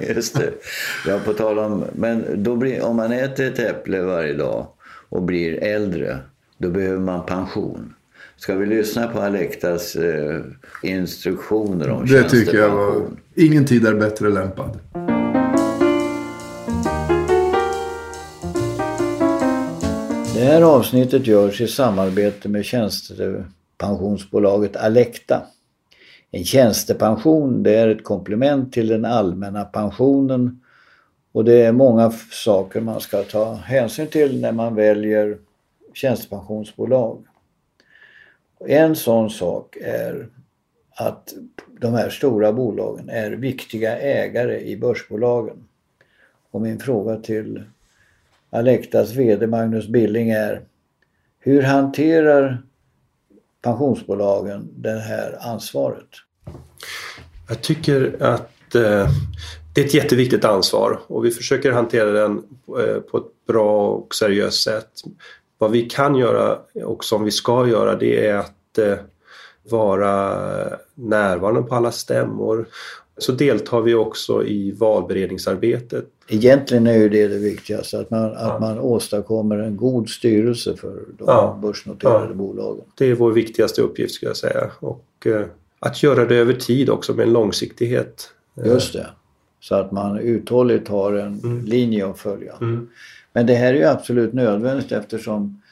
Just 0.14 0.34
det. 0.38 0.50
Ja, 1.06 1.18
på 1.24 1.32
tal 1.32 1.58
om, 1.58 1.84
men 1.94 2.24
då 2.42 2.56
blir, 2.56 2.82
om 2.84 2.96
man 2.96 3.12
äter 3.12 3.46
ett 3.46 3.58
äpple 3.58 4.00
varje 4.02 4.32
dag 4.34 4.66
och 5.08 5.22
blir 5.22 5.62
äldre, 5.64 6.18
då 6.62 6.70
behöver 6.70 7.00
man 7.00 7.26
pension. 7.26 7.94
Ska 8.36 8.54
vi 8.54 8.66
lyssna 8.66 9.08
på 9.08 9.20
Alektas 9.20 9.96
eh, 9.96 10.40
instruktioner 10.82 11.90
om 11.90 12.06
Det 12.06 12.28
tycker 12.28 12.58
jag 12.58 12.70
var... 12.70 12.92
tjänstepension? 12.92 13.20
Ingen 13.34 13.66
tid 13.66 13.86
är 13.86 13.94
bättre 13.94 14.28
lämpad. 14.28 14.78
Det 20.34 20.40
här 20.40 20.62
avsnittet 20.62 21.26
görs 21.26 21.60
i 21.60 21.68
samarbete 21.68 22.48
med 22.48 22.64
tjänstepensionsbolaget 22.64 24.76
Alekta. 24.76 25.42
En 26.30 26.44
tjänstepension 26.44 27.62
det 27.62 27.74
är 27.74 27.88
ett 27.88 28.04
komplement 28.04 28.72
till 28.72 28.88
den 28.88 29.04
allmänna 29.04 29.64
pensionen 29.64 30.60
och 31.32 31.44
det 31.44 31.62
är 31.62 31.72
många 31.72 32.12
saker 32.30 32.80
man 32.80 33.00
ska 33.00 33.22
ta 33.22 33.54
hänsyn 33.54 34.06
till 34.06 34.40
när 34.40 34.52
man 34.52 34.74
väljer 34.74 35.38
tjänstepensionsbolag. 35.94 37.26
En 38.66 38.96
sån 38.96 39.30
sak 39.30 39.76
är 39.76 40.28
att 40.94 41.34
de 41.80 41.94
här 41.94 42.10
stora 42.10 42.52
bolagen 42.52 43.08
är 43.08 43.30
viktiga 43.30 43.98
ägare 43.98 44.60
i 44.60 44.76
börsbolagen. 44.76 45.68
Och 46.50 46.60
min 46.60 46.78
fråga 46.78 47.16
till 47.16 47.64
Alektas 48.50 49.12
VD 49.12 49.46
Magnus 49.46 49.88
Billing 49.88 50.30
är 50.30 50.62
hur 51.38 51.62
hanterar 51.62 52.62
pensionsbolagen 53.62 54.68
det 54.76 54.98
här 54.98 55.38
ansvaret? 55.40 56.08
Jag 57.48 57.62
tycker 57.62 58.16
att 58.20 58.74
eh, 58.74 59.08
det 59.74 59.80
är 59.80 59.84
ett 59.84 59.94
jätteviktigt 59.94 60.44
ansvar 60.44 61.00
och 61.06 61.24
vi 61.24 61.30
försöker 61.30 61.72
hantera 61.72 62.10
den 62.10 62.42
eh, 62.78 63.00
på 63.00 63.18
ett 63.18 63.46
bra 63.46 63.88
och 63.88 64.14
seriöst 64.14 64.62
sätt. 64.62 64.90
Vad 65.62 65.70
vi 65.70 65.82
kan 65.82 66.14
göra 66.14 66.58
och 66.84 67.04
som 67.04 67.24
vi 67.24 67.30
ska 67.30 67.68
göra 67.68 67.94
det 67.96 68.26
är 68.26 68.34
att 68.36 68.78
eh, 68.78 68.94
vara 69.70 70.34
närvarande 70.94 71.62
på 71.62 71.74
alla 71.74 71.92
stämmor. 71.92 72.66
Så 73.18 73.32
deltar 73.32 73.80
vi 73.80 73.94
också 73.94 74.44
i 74.44 74.72
valberedningsarbetet. 74.72 76.04
Egentligen 76.28 76.86
är 76.86 76.92
ju 76.98 77.08
det 77.08 77.28
det 77.28 77.38
viktigaste, 77.38 77.98
att 77.98 78.10
man, 78.10 78.32
att 78.36 78.60
man 78.60 78.78
åstadkommer 78.78 79.58
en 79.58 79.76
god 79.76 80.08
styrelse 80.08 80.76
för 80.76 80.90
de 81.18 81.24
Ja. 81.26 81.58
börsnoterade 81.62 82.26
Ja. 82.28 82.34
bolagen. 82.34 82.84
Det 82.98 83.06
är 83.10 83.14
vår 83.14 83.32
viktigaste 83.32 83.82
uppgift 83.82 84.14
skulle 84.14 84.28
jag 84.30 84.36
säga. 84.36 84.70
Och 84.80 85.26
eh, 85.26 85.46
att 85.78 86.02
göra 86.02 86.24
det 86.24 86.36
över 86.36 86.52
tid 86.54 86.90
också 86.90 87.14
med 87.14 87.26
en 87.26 87.32
långsiktighet. 87.32 88.28
Just 88.64 88.92
det. 88.92 89.06
Så 89.60 89.74
att 89.74 89.92
man 89.92 90.18
uthålligt 90.18 90.88
har 90.88 91.12
en 91.12 91.40
Mm. 91.44 91.64
linje 91.64 92.06
att 92.06 92.18
följa. 92.18 92.52
Mm. 92.60 92.88
Men 93.32 93.46
det 93.46 93.54
här 93.54 93.74
är 93.74 93.78
ju 93.78 93.84
absolut 93.84 94.32
nödvändigt 94.32 94.92
eftersom 94.92 95.62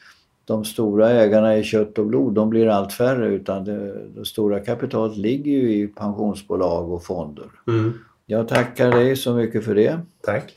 de 0.45 0.65
stora 0.65 1.09
ägarna 1.09 1.57
i 1.57 1.63
kött 1.63 1.97
och 1.97 2.05
blod, 2.05 2.33
de 2.33 2.49
blir 2.49 2.67
allt 2.67 2.93
färre 2.93 3.27
utan 3.27 3.63
det, 3.63 4.07
det 4.15 4.25
stora 4.25 4.59
kapitalet 4.59 5.17
ligger 5.17 5.51
ju 5.51 5.73
i 5.73 5.87
pensionsbolag 5.87 6.91
och 6.91 7.03
fonder. 7.03 7.45
Mm. 7.67 7.93
Jag 8.25 8.47
tackar 8.47 8.91
dig 8.91 9.15
så 9.15 9.33
mycket 9.33 9.65
för 9.65 9.75
det. 9.75 9.99
Tack. 10.25 10.53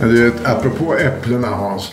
Du 0.00 0.24
vet, 0.24 0.46
apropå 0.46 0.94
äpplena 0.94 1.46
Hans. 1.46 1.92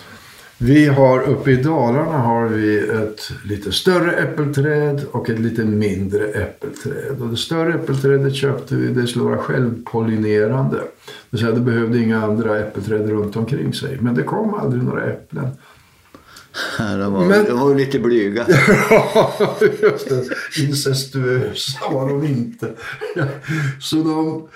Vi 0.59 0.85
har 0.85 1.21
uppe 1.23 1.51
i 1.51 1.55
Dalarna 1.55 2.17
har 2.17 2.45
vi 2.47 2.79
ett 2.79 3.31
lite 3.45 3.71
större 3.71 4.11
äppelträd 4.11 5.05
och 5.11 5.29
ett 5.29 5.39
lite 5.39 5.65
mindre 5.65 6.27
äppelträd. 6.27 7.21
Och 7.21 7.27
det 7.29 7.37
större 7.37 7.73
äppelträdet 7.73 8.35
köpte 8.35 8.75
vi, 8.75 8.87
det 8.87 9.07
skulle 9.07 9.25
vara 9.25 9.37
självpollinerande. 9.37 10.81
Det 11.29 11.37
säga 11.37 11.51
det 11.51 11.59
behövde 11.61 11.97
inga 11.99 12.23
andra 12.23 12.59
äppelträd 12.59 13.09
runt 13.09 13.35
omkring 13.35 13.73
sig. 13.73 13.97
Men 14.01 14.15
det 14.15 14.23
kom 14.23 14.53
aldrig 14.53 14.83
några 14.83 15.05
äpplen. 15.05 15.47
De 16.77 17.13
var, 17.13 17.25
Men- 17.25 17.45
de 17.45 17.59
var 17.59 17.75
lite 17.75 17.99
blyga. 17.99 18.45
Ja, 18.89 19.57
just 19.81 20.09
det. 20.09 20.23
Incestuösa 20.61 21.79
var 21.91 22.09
de 22.09 22.23
inte. 22.25 22.69
Så 23.81 23.95
de, 23.95 24.47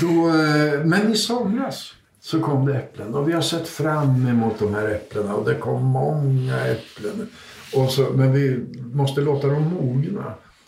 då, 0.00 0.28
eh, 0.28 0.84
men 0.84 1.12
i 1.12 1.16
somras 1.16 1.94
så 2.30 2.40
kom 2.40 2.66
det 2.66 2.74
äpplen 2.76 3.14
och 3.14 3.28
vi 3.28 3.32
har 3.32 3.40
sett 3.42 3.68
fram 3.68 4.26
emot 4.28 4.58
de 4.58 4.74
här 4.74 4.88
äpplena 4.88 5.34
och 5.34 5.44
det 5.48 5.54
kom 5.54 5.84
många 5.84 6.66
äpplen. 6.66 7.28
Och 7.74 7.90
så, 7.90 8.06
men 8.14 8.32
vi 8.32 8.64
måste 8.92 9.20
låta 9.20 9.46
dem 9.48 9.62
mogna. 9.74 10.24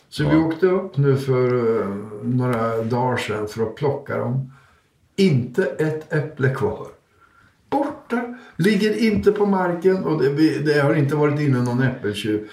Så 0.09 0.23
vi 0.23 0.29
Ja. 0.29 0.37
åkte 0.45 0.65
upp 0.67 0.97
nu 0.97 1.17
för 1.17 1.79
eh, 1.81 1.87
några 2.23 2.83
dagar 2.83 3.17
sedan 3.17 3.47
för 3.47 3.63
att 3.63 3.75
plocka 3.75 4.17
dem. 4.17 4.51
Inte 5.15 5.63
ett 5.65 6.13
äpple 6.13 6.49
kvar. 6.49 6.87
Borta. 7.69 8.37
Ligger 8.55 8.97
inte 9.03 9.31
på 9.31 9.45
marken 9.45 10.03
och 10.03 10.23
det, 10.23 10.29
vi- 10.29 10.57
det 10.57 10.79
har 10.81 10.95
inte 10.95 11.15
varit 11.15 11.39
inne 11.39 11.61
någon 11.63 11.81
äppeltjuv. 11.83 12.49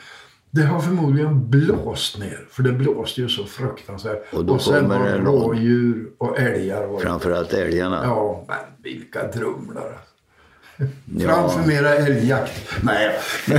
Det 0.51 0.63
har 0.63 0.81
förmodligen 0.81 1.51
blåst 1.51 2.19
ner. 2.19 2.47
För 2.51 2.63
det 2.63 2.73
blåste 2.73 3.21
ju 3.21 3.29
så 3.29 3.45
fruktansvärt. 3.45 4.35
Och 4.35 4.45
då 4.45 4.59
sen 4.59 4.81
kommer 4.83 4.99
har 4.99 5.07
det 5.09 5.19
rådjur 5.19 6.07
och 6.19 6.39
älgar 6.39 6.99
Framförallt 6.99 7.53
älgarna. 7.53 8.01
Ja, 8.05 8.45
men 8.49 8.57
vilka 8.83 9.27
drumlar. 9.27 9.99
Ja. 11.19 11.29
Framför 11.29 11.69
mera 11.69 11.95
älgjakt. 11.95 12.53
Nej. 12.83 13.11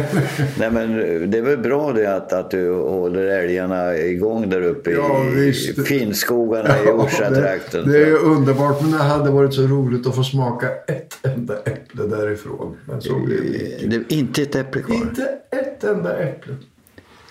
Nej, 0.59 0.71
men 0.71 0.91
det 1.31 1.37
är 1.37 1.41
väl 1.41 1.57
bra 1.57 1.93
det 1.93 2.15
att, 2.15 2.33
att 2.33 2.51
du 2.51 2.71
håller 2.73 3.25
älgarna 3.25 3.97
igång 3.97 4.49
där 4.49 4.61
uppe 4.61 4.91
Ja, 4.91 5.23
i 5.25 5.29
visst. 5.29 5.87
finnskogarna 5.87 6.83
i 6.83 6.87
Orsa-trakten. 6.91 7.85
det, 7.87 7.99
det 7.99 8.05
är 8.09 8.15
underbart, 8.23 8.81
men 8.81 8.91
det 8.91 8.97
hade 8.97 9.31
varit 9.31 9.53
så 9.53 9.61
roligt 9.61 10.07
att 10.07 10.15
få 10.15 10.23
smaka 10.23 10.67
ett 10.87 11.17
enda 11.25 11.57
äpple 11.59 12.03
därifrån. 12.07 12.77
Men 12.85 13.01
så 13.01 13.19
blev 13.19 13.43
det 13.51 13.83
inte. 13.83 13.97
Det 13.97 14.15
inte 14.15 14.41
ett 14.41 14.55
äpple 14.55 14.81
kvar. 14.81 14.95
Inte 14.95 15.23
ett 15.51 15.83
enda 15.83 16.17
äpple. 16.19 16.53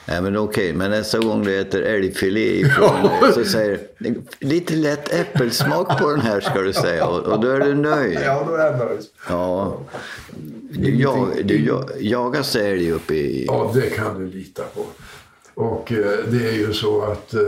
Nej 0.08 0.22
men 0.22 0.36
okej, 0.36 0.72
men 0.72 0.90
nästa 0.90 1.18
gång 1.18 1.44
du 1.44 1.60
äter 1.60 1.82
älgfilé 1.82 2.60
ifrån 2.60 2.90
Ja. 3.22 3.32
så 3.34 3.44
säger 3.44 3.78
du 3.98 4.22
lite 4.40 4.74
lätt 4.76 5.12
äppelsmak 5.12 6.00
på 6.00 6.10
den 6.10 6.20
här 6.20 6.40
ska 6.40 6.60
du 6.60 6.72
säga 6.72 7.06
och, 7.06 7.26
och 7.26 7.40
då 7.40 7.48
är 7.48 7.60
du 7.60 7.74
nöjd. 7.74 8.18
Ja, 8.24 8.44
då 8.48 8.54
är 8.54 8.66
jag 8.66 8.78
nöjd. 8.78 9.00
Ja. 9.28 9.78
Du, 10.70 10.94
jag, 10.94 11.28
du 11.44 11.66
jag, 11.66 11.90
jagas 12.00 12.56
älg 12.56 12.92
uppe 12.92 13.14
i... 13.14 13.44
Ja, 13.46 13.70
det 13.74 13.90
kan 13.90 14.18
du 14.18 14.26
lita 14.26 14.62
på. 14.62 14.84
Och 15.54 15.92
eh, 15.92 16.18
det 16.28 16.48
är 16.48 16.52
ju 16.52 16.72
så 16.72 17.02
att... 17.02 17.34
Eh, 17.34 17.40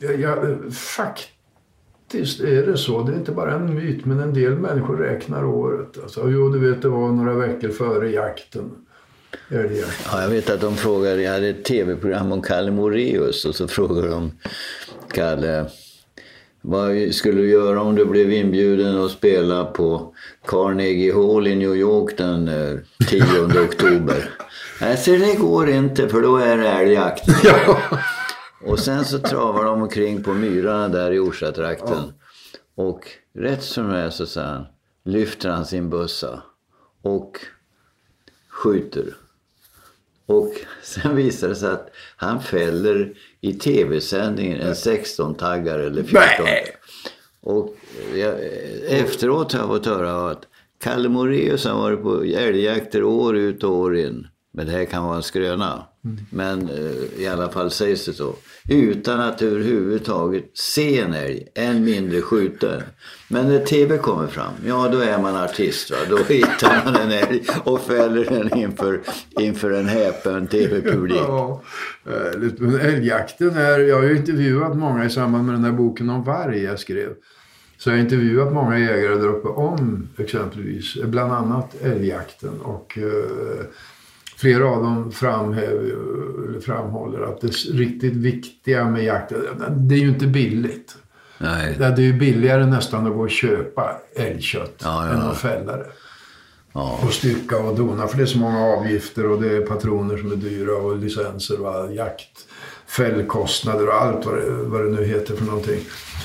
ja, 0.00 0.12
ja, 0.12 0.36
faktiskt 0.72 2.40
är 2.40 2.66
det 2.66 2.76
så. 2.76 3.02
Det 3.02 3.12
är 3.12 3.16
inte 3.16 3.32
bara 3.32 3.54
en 3.54 3.74
myt, 3.74 4.04
men 4.04 4.20
en 4.20 4.34
del 4.34 4.58
människor 4.58 4.96
räknar 4.96 5.44
året. 5.44 5.98
Alltså, 6.02 6.30
jo, 6.30 6.48
du 6.48 6.70
vet, 6.70 6.82
det 6.82 6.88
var 6.88 7.08
några 7.08 7.34
veckor 7.34 7.68
före 7.68 8.10
jakten. 8.10 8.70
Ja, 9.48 10.22
jag 10.22 10.28
vet 10.28 10.50
att 10.50 10.60
de 10.60 10.76
frågar, 10.76 11.16
jag 11.16 11.32
hade 11.32 11.48
ett 11.48 11.64
tv-program 11.64 12.32
om 12.32 12.42
Kalle 12.42 12.70
Moreus 12.70 13.44
och 13.44 13.54
så 13.54 13.68
frågade 13.68 14.08
de 14.08 14.32
Kalle, 15.12 15.66
vad 16.60 17.14
skulle 17.14 17.40
du 17.40 17.50
göra 17.50 17.82
om 17.82 17.94
du 17.94 18.04
blev 18.04 18.32
inbjuden 18.32 19.04
att 19.04 19.10
spela 19.10 19.64
på 19.64 20.14
Carnegie 20.46 21.14
Hall 21.14 21.46
i 21.46 21.54
New 21.54 21.76
York 21.76 22.16
den 22.16 22.48
eh, 22.48 22.78
10 23.08 23.22
oktober? 23.64 24.30
Nej, 24.80 24.96
så 24.96 25.10
det 25.10 25.34
går 25.34 25.70
inte 25.70 26.08
för 26.08 26.22
då 26.22 26.36
är 26.36 26.56
det 26.56 26.68
älgjakt. 26.68 27.24
Och 28.64 28.78
sen 28.78 29.04
så 29.04 29.18
travar 29.18 29.64
de 29.64 29.82
omkring 29.82 30.22
på 30.22 30.34
myrarna 30.34 30.88
där 30.88 31.10
i 31.12 31.18
Orsa-trakten. 31.18 32.12
Och 32.74 33.08
rätt 33.34 33.62
som 33.62 33.88
det 33.88 33.98
är 33.98 34.10
så 34.10 34.26
säger 34.26 34.48
han, 34.48 34.64
lyfter 35.04 35.48
han 35.48 35.66
sin 35.66 35.90
bössa 35.90 36.42
och 37.02 37.38
skjuter. 38.48 39.14
Och 40.32 40.54
sen 40.82 41.16
visar 41.16 41.48
det 41.48 41.54
sig 41.54 41.70
att 41.70 41.90
han 42.16 42.42
fäller 42.42 43.12
i 43.40 43.52
tv-sändningen 43.52 44.60
en 44.60 44.74
16-taggare 44.74 45.86
eller 45.86 46.02
14 46.02 46.46
Och 47.40 47.76
jag, 48.14 48.34
efteråt 48.88 49.52
har 49.52 49.60
jag 49.60 49.68
fått 49.68 49.86
höra 49.86 50.30
att 50.30 50.46
Kalle 50.80 51.08
Moraeus 51.08 51.64
har 51.64 51.74
varit 51.74 52.02
på 52.02 52.24
älgjakter 52.24 53.02
år 53.04 53.36
ut 53.36 53.64
och 53.64 53.72
år 53.72 53.96
in. 53.96 54.26
Men 54.52 54.66
det 54.66 54.72
här 54.72 54.84
kan 54.84 55.04
vara 55.04 55.16
en 55.16 55.22
skröna. 55.22 55.84
Men 56.30 56.68
eh, 56.68 57.22
i 57.22 57.26
alla 57.26 57.48
fall 57.48 57.70
sägs 57.70 58.04
det 58.04 58.12
så. 58.12 58.34
Utan 58.68 59.20
att 59.20 59.42
överhuvudtaget 59.42 60.50
se 60.54 60.98
en 60.98 61.14
älg, 61.14 61.48
än 61.54 61.84
mindre 61.84 62.20
skjuta 62.20 62.68
den. 62.68 62.82
Men 63.28 63.48
när 63.48 63.58
tv 63.58 63.98
kommer 63.98 64.26
fram, 64.26 64.52
ja 64.66 64.88
då 64.92 64.98
är 64.98 65.18
man 65.18 65.36
artist. 65.36 65.90
Va? 65.90 65.96
Då 66.08 66.16
hittar 66.28 66.84
man 66.84 66.96
en 66.96 67.10
älg 67.10 67.44
och 67.64 67.80
fäller 67.80 68.24
den 68.24 68.58
inför, 68.58 69.00
inför 69.30 69.70
en 69.70 69.88
häpen 69.88 70.46
tv-publik. 70.46 71.20
Ja. 71.20 71.62
Eh, 72.06 72.40
men 72.58 72.80
älgjakten 72.80 73.56
är... 73.56 73.78
Jag 73.78 73.96
har 73.96 74.04
ju 74.04 74.16
intervjuat 74.16 74.76
många 74.76 75.04
i 75.04 75.10
samband 75.10 75.44
med 75.44 75.54
den 75.54 75.62
där 75.62 75.72
boken 75.72 76.10
om 76.10 76.24
varg 76.24 76.62
jag 76.62 76.78
skrev. 76.78 77.14
Så 77.78 77.90
jag 77.90 77.96
har 77.96 78.00
intervjuat 78.00 78.52
många 78.52 78.78
jägare 78.78 79.14
där 79.14 79.28
uppe 79.28 79.48
om 79.48 80.08
exempelvis 80.18 80.94
bland 81.02 81.32
annat 81.32 81.74
älgjakten. 81.82 82.60
Och 82.60 82.98
eh, 82.98 83.66
flera 84.42 84.66
av 84.66 84.82
dem 84.82 85.12
eller 85.56 86.60
framhåller 86.60 87.20
att 87.22 87.40
det 87.40 87.48
riktigt 87.48 88.12
viktiga 88.12 88.84
med 88.88 89.04
jakten, 89.04 89.38
det 89.70 89.94
är 89.94 89.98
ju 89.98 90.08
inte 90.08 90.26
billigt. 90.26 90.96
Nej. 91.38 91.76
Det 91.78 91.84
är 91.84 92.00
ju 92.00 92.12
billigare 92.12 92.66
nästan 92.66 93.06
att 93.06 93.12
gå 93.12 93.20
och 93.20 93.30
köpa 93.30 93.96
älgkött 94.16 94.74
Ja, 94.84 95.06
ja. 95.06 95.12
än 95.12 95.20
att 95.20 95.38
fälla 95.38 95.76
det. 95.76 95.86
Ja. 96.72 96.98
och 97.02 97.12
stycka 97.12 97.58
och 97.58 97.76
dona. 97.76 98.06
För 98.06 98.16
det 98.16 98.22
är 98.22 98.26
så 98.26 98.38
många 98.38 98.58
avgifter 98.58 99.26
och 99.26 99.42
det 99.42 99.56
är 99.56 99.60
patroner 99.60 100.16
som 100.16 100.32
är 100.32 100.36
dyra 100.36 100.76
och 100.76 100.96
licenser 100.96 101.60
och 101.66 101.94
jakt, 101.94 102.46
fällkostnader 102.86 103.86
och 103.88 103.94
allt 104.02 104.26
vad 104.26 104.34
det, 104.34 104.50
vad 104.50 104.84
det 104.84 104.90
nu 104.90 105.04
heter 105.04 105.36
för 105.36 105.44
någonting. 105.44 105.80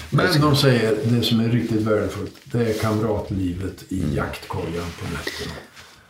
Men 0.10 0.42
de 0.42 0.56
säger 0.56 0.98
det 1.04 1.22
som 1.22 1.40
är 1.40 1.50
riktigt 1.50 1.82
värdefullt, 1.82 2.34
det 2.44 2.70
är 2.70 2.74
kamratlivet 2.74 3.84
i 3.90 4.16
jaktkojan 4.16 4.88
på 5.00 5.06
nätterna. 5.14 5.54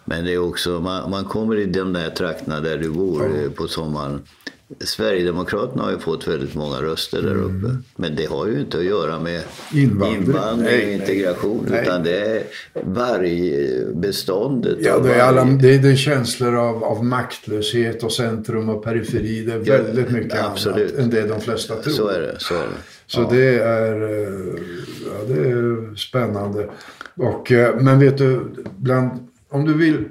Men 0.10 0.26
det 0.26 0.34
är 0.34 0.38
också, 0.38 0.70
man, 0.70 1.12
man 1.12 1.24
kommer 1.26 1.56
i 1.58 1.66
de 1.66 1.94
där 1.94 2.10
trakterna 2.10 2.60
där 2.60 2.78
du 2.78 2.90
bor 2.90 3.26
eh, 3.44 3.50
på 3.52 3.68
sommaren. 3.68 4.22
Sverigedemokraterna 4.80 5.84
har 5.84 5.92
ju 5.92 5.98
fått 6.00 6.28
väldigt 6.28 6.56
många 6.56 6.82
röster 6.82 7.22
där 7.22 7.36
uppe. 7.36 7.78
Men 7.96 8.16
det 8.16 8.26
har 8.26 8.48
ju 8.48 8.60
inte 8.60 8.78
att 8.78 8.84
göra 8.84 9.20
med 9.20 9.42
Mm. 9.74 10.04
Invandring. 10.04 10.68
och 10.88 10.92
integration. 10.94 11.66
Nej. 11.70 11.82
Utan 11.82 12.04
det 12.04 12.18
är 12.20 12.44
vargbeståndet. 12.84 14.78
Ja, 14.82 15.00
det 15.00 15.14
är, 15.14 15.22
alla, 15.22 15.46
det 15.46 15.76
är, 15.76 15.80
det 15.80 15.96
känslor 15.96 16.56
av, 16.56 16.84
av 16.84 17.06
maktlöshet 17.06 18.04
och 18.04 18.12
centrum 18.12 18.70
och 18.70 18.84
periferi. 18.84 19.44
Det 19.46 19.54
är 19.54 19.62
Ja, 19.78 19.84
väldigt 19.84 20.10
mycket 20.12 20.46
absolut. 20.46 20.92
annat 20.92 21.04
än 21.04 21.10
det 21.10 21.28
de 21.28 21.42
flesta 21.42 21.76
tror. 21.76 21.94
Så 21.94 22.08
är 22.08 22.20
det. 22.22 22.36
Så 22.40 22.54
är 22.54 22.60
det. 22.60 22.78
Så 23.08 23.22
Ja. 23.22 23.28
det 23.32 23.60
är, 23.60 24.02
eh, 24.04 24.30
ja, 25.06 25.34
det 25.34 25.50
är 25.50 25.96
spännande. 25.96 26.70
Och, 27.16 27.52
eh, 27.52 27.76
men 27.80 28.00
vet 28.00 28.18
du, 28.18 28.40
bland, 28.78 29.10
om, 29.50 29.66
du 29.66 29.74
vill, 29.74 30.06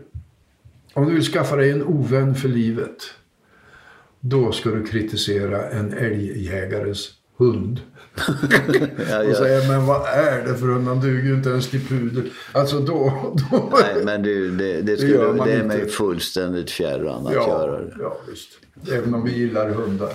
om 0.94 1.06
du 1.06 1.14
vill 1.14 1.24
skaffa 1.24 1.56
dig 1.56 1.70
en 1.70 1.82
ovän 1.82 2.34
för 2.34 2.48
livet. 2.48 2.96
Då 4.20 4.52
ska 4.52 4.70
du 4.70 4.84
kritisera 4.86 5.68
en 5.70 5.92
älgjägares 5.92 7.10
hund. 7.38 7.80
Ja, 9.10 9.18
Och 9.22 9.30
ja. 9.30 9.34
säga, 9.34 9.68
men 9.68 9.86
vad 9.86 10.06
är 10.08 10.46
det 10.46 10.54
för 10.54 10.66
hund? 10.66 10.88
Han 10.88 11.00
duger 11.00 11.22
ju 11.28 11.34
inte 11.34 11.48
ens 11.50 11.70
till 11.70 11.86
pudel. 11.88 12.30
Alltså 12.52 12.78
då... 12.80 13.12
då 13.50 13.72
Nej, 13.82 14.04
men 14.04 14.22
du, 14.22 14.50
det, 14.50 14.82
det, 14.82 14.96
skulle, 14.96 15.18
det, 15.18 15.32
man 15.32 15.48
är 15.48 15.54
inte. 15.54 15.66
mig 15.66 15.88
fullständigt 15.88 16.70
fjärran 16.70 17.26
att 17.26 17.34
ja, 17.34 17.48
göra 17.48 17.80
det. 17.80 17.94
ja, 18.00 18.16
visst. 18.30 18.48
Även 18.92 19.14
om 19.14 19.24
vi 19.24 19.38
gillar 19.38 19.70
hundar. 19.70 20.12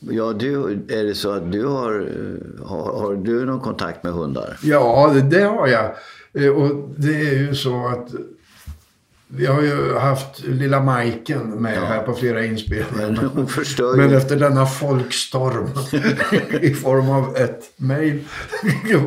Ja, 0.00 0.32
du, 0.32 0.78
är 0.88 1.04
det 1.04 1.14
så 1.14 1.30
att 1.30 1.52
du 1.52 1.64
har, 1.66 2.08
har, 2.64 2.98
har 3.00 3.14
du 3.14 3.44
någon 3.44 3.60
kontakt 3.60 4.04
med 4.04 4.12
hundar? 4.12 4.58
Ja, 4.62 5.10
det, 5.14 5.20
det 5.38 5.42
har 5.44 5.66
jag. 5.68 5.90
Eh, 6.32 6.48
Och 6.52 6.90
det 6.96 7.20
är 7.28 7.38
ju 7.38 7.54
så 7.54 7.86
att 7.86 8.08
vi 9.34 9.46
har 9.46 9.62
ju 9.62 9.94
haft 9.98 10.44
lilla 10.44 10.80
Majken 10.80 11.50
med 11.50 11.78
här 11.78 12.02
på 12.02 12.14
flera 12.14 12.44
inspelningar. 12.44 13.30
Men 13.34 13.96
Men 13.96 14.14
efter 14.16 14.36
denna 14.36 14.66
folkstorm 14.66 15.68
i 16.62 16.74
form 16.74 17.10
av 17.10 17.36
ett 17.36 17.72
mejl 17.76 18.18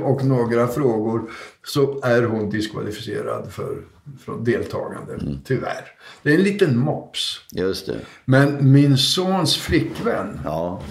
och 0.04 0.26
några 0.26 0.68
frågor 0.68 1.22
så 1.66 2.02
är 2.04 2.24
hon 2.24 2.50
diskvalificerad 2.50 3.52
för, 3.52 3.78
från 4.26 4.44
deltagande. 4.44 5.14
Mm. 5.14 5.38
Tyvärr. 5.46 5.86
Det 6.24 6.30
är 6.30 6.36
en 6.36 6.44
liten 6.44 6.78
mops. 6.78 7.42
Just 7.52 7.86
det. 7.86 8.00
Men 8.26 8.72
min 8.72 8.98
sons 8.98 9.58
flickvän 9.58 10.40
Ja. 10.46 10.82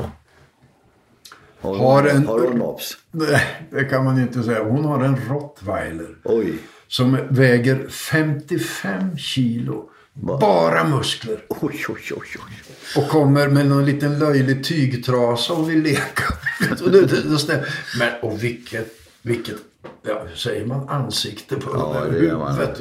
Har, 1.61 1.77
Har 1.77 2.05
en- 2.09 2.27
har 2.27 2.39
hon 2.41 2.59
mops? 2.59 2.97
Nej, 3.11 3.67
det 3.71 3.85
kan 3.85 4.05
man 4.05 4.21
inte 4.21 4.43
säga. 4.43 4.65
Hon 4.65 4.85
har 4.85 5.05
en 5.05 5.17
rottweiler. 5.29 6.17
Oj. 6.25 6.59
Som 6.97 7.19
väger 7.31 7.89
55 7.89 9.19
kilo. 9.19 9.91
Bara 10.15 10.89
muskler. 10.89 11.45
Oj, 11.49 11.85
oj, 11.89 12.01
oj, 12.11 12.17
oj. 12.17 12.63
Och 12.97 13.09
kommer 13.09 13.49
med 13.49 13.67
någon 13.67 13.85
liten 13.85 14.19
löjlig 14.19 14.65
tygtrasa 14.65 15.53
och 15.53 15.71
vill 15.71 15.83
leka. 15.83 16.25
Men 17.99 18.13
och 18.23 18.45
vilket, 18.45 18.95
vilket, 19.23 19.57
ja 20.03 20.25
hur 20.29 20.37
säger 20.37 20.67
man, 20.67 20.89
ansikte 20.89 21.57
på 21.57 21.71
Ja, 21.75 22.01
det 22.05 22.11
där 22.11 22.21
det 22.21 22.27
huvudet. 22.27 22.81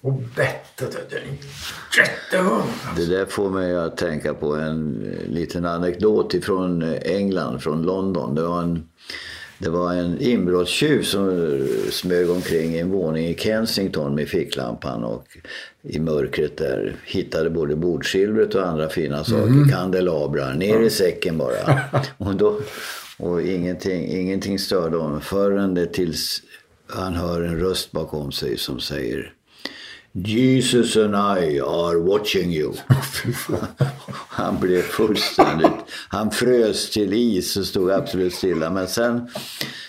Och 0.00 0.12
bettet, 0.12 1.10
det 1.10 1.16
är 1.16 1.20
en 1.20 1.38
jättehund. 1.98 2.70
Det 2.96 3.06
där 3.06 3.26
får 3.26 3.50
mig 3.50 3.76
att 3.76 3.96
tänka 3.96 4.34
på 4.34 4.54
en 4.56 4.92
liten 5.28 5.66
anekdot 5.66 6.34
ifrån 6.34 6.82
England, 7.02 7.62
från 7.62 7.82
London. 7.82 8.34
Det 8.34 8.42
var 8.42 8.62
en, 8.62 8.88
det 9.58 9.68
var 9.68 9.94
en 9.94 10.20
inbrottstjuv 10.20 11.02
som 11.02 11.28
eh, 11.28 11.90
smög 11.90 12.30
omkring 12.30 12.74
i 12.74 12.78
en 12.78 12.90
våning 12.90 13.26
i 13.26 13.34
Kensington 13.34 14.14
med 14.14 14.28
ficklampan 14.28 15.04
och 15.04 15.26
i 15.82 15.98
mörkret 15.98 16.56
där 16.56 16.96
hittade 17.04 17.50
både 17.50 17.76
bordsilvret 17.76 18.54
och 18.54 18.66
andra 18.66 18.88
fina 18.88 19.24
saker, 19.24 19.70
kandelabrar, 19.70 20.54
ner 20.54 20.80
i 20.80 20.90
säcken 20.90 21.38
bara. 21.38 21.80
och 22.18 22.36
då, 22.36 22.60
och 23.18 23.42
ingenting, 23.42 24.08
ingenting 24.08 24.58
störde 24.58 24.96
honom 24.96 25.20
förrän 25.20 25.74
det 25.74 25.86
tills 25.86 26.42
han 26.86 27.14
hör 27.14 27.42
en 27.42 27.60
röst 27.60 27.92
bakom 27.92 28.32
sig 28.32 28.58
som 28.58 28.80
säger 28.80 29.33
Jesus 30.16 30.96
and 30.96 31.16
I 31.16 31.58
are 31.60 31.98
watching 31.98 32.52
you. 32.52 32.74
han 34.28 34.60
blev 34.60 34.82
fullständigt... 34.82 35.84
Han 36.08 36.30
frös 36.30 36.90
till 36.90 37.12
is 37.12 37.56
och 37.56 37.66
stod 37.66 37.90
absolut 37.90 38.34
stilla. 38.34 38.70
Men 38.70 38.88
sen, 38.88 39.28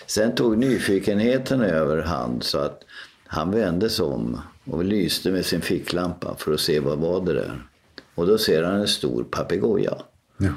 sen 0.06 0.34
tog 0.34 0.58
nyfikenheten 0.58 1.60
över 1.60 2.02
hand 2.02 2.42
så 2.42 2.58
att 2.58 2.80
han 3.26 3.50
vände 3.50 3.90
sig 3.90 4.04
om 4.04 4.40
och 4.64 4.84
lyste 4.84 5.30
med 5.30 5.46
sin 5.46 5.60
ficklampa 5.60 6.36
för 6.38 6.54
att 6.54 6.60
se 6.60 6.80
vad 6.80 6.98
var 6.98 7.20
det 7.20 7.32
där. 7.32 7.62
Och 8.14 8.26
då 8.26 8.38
ser 8.38 8.62
han 8.62 8.80
en 8.80 8.88
stor 8.88 9.24
papegoja. 9.24 9.96
Ja. 10.38 10.52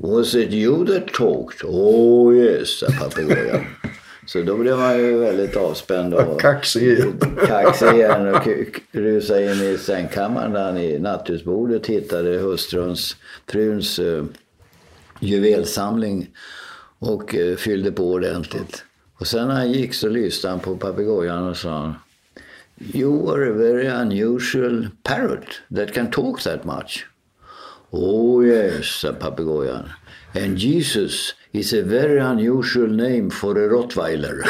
Was 0.00 0.34
it 0.34 0.52
you 0.52 0.86
that 0.86 1.14
talked? 1.14 1.64
Oh 1.64 2.36
yes, 2.36 2.78
sa 2.78 2.86
papegojan. 3.00 3.64
Så 4.26 4.42
då 4.42 4.56
blev 4.56 4.78
man 4.78 4.98
ju 4.98 5.18
väldigt 5.18 5.56
avspänd 5.56 6.14
och 6.14 6.40
Kaxig 7.46 7.94
igen. 7.94 8.34
och 8.34 8.48
rusade 8.92 9.52
in 9.52 9.62
i 9.62 9.78
sängkammaren 9.78 10.52
där 10.52 10.64
han 10.64 10.78
i 10.78 10.98
nattduksbordet 10.98 11.86
hittade 11.86 12.38
hustruns, 12.38 13.16
fruns 13.46 13.98
uh, 13.98 14.24
juvelsamling 15.20 16.30
och 16.98 17.34
eh, 17.34 17.56
fyllde 17.56 17.92
på 17.92 18.12
ordentligt. 18.12 18.84
Och 19.18 19.26
sen 19.26 19.48
när 19.48 19.54
han 19.54 19.72
gick 19.72 19.94
så 19.94 20.08
lyste 20.08 20.48
han 20.48 20.60
på 20.60 20.76
papegojan 20.76 21.48
och 21.48 21.56
sa 21.56 21.94
You 22.94 23.30
are 23.30 23.50
a 23.50 23.52
very 23.52 23.86
unusual 23.86 24.88
parrot 25.02 25.62
that 25.76 25.94
can 25.94 26.10
talk 26.10 26.42
that 26.42 26.64
much. 26.64 27.06
Oh 27.90 28.46
yes, 28.46 28.86
sa 28.86 29.12
papegojan. 29.12 29.88
And 30.34 30.58
Jesus 30.58 31.34
is 31.54 31.72
a 31.72 31.82
very 31.82 32.18
unusual 32.18 32.88
name 32.88 33.30
for 33.30 33.56
a 33.56 33.68
rottweiler. 33.68 34.42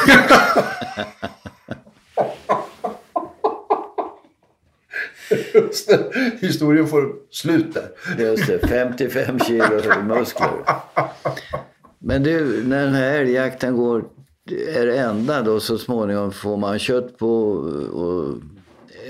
Just 5.55 5.88
det. 5.88 6.11
Historien 6.40 6.87
får 6.87 7.12
slut 7.31 7.75
där. 7.75 7.88
Just 8.19 8.47
det, 8.47 8.69
55 8.69 9.38
kilo 9.38 10.03
muskler. 10.03 10.64
Men 11.99 12.23
du, 12.23 12.64
när 12.67 12.85
den 12.85 12.95
här 12.95 13.19
älgjakten 13.19 13.77
går, 13.77 14.05
är 14.75 14.87
enda 14.87 15.43
då 15.43 15.61
så 15.61 15.79
småningom 15.79 16.33
får 16.33 16.57
man 16.57 16.79
kött 16.79 17.19
på 17.19 17.51
och 17.93 18.38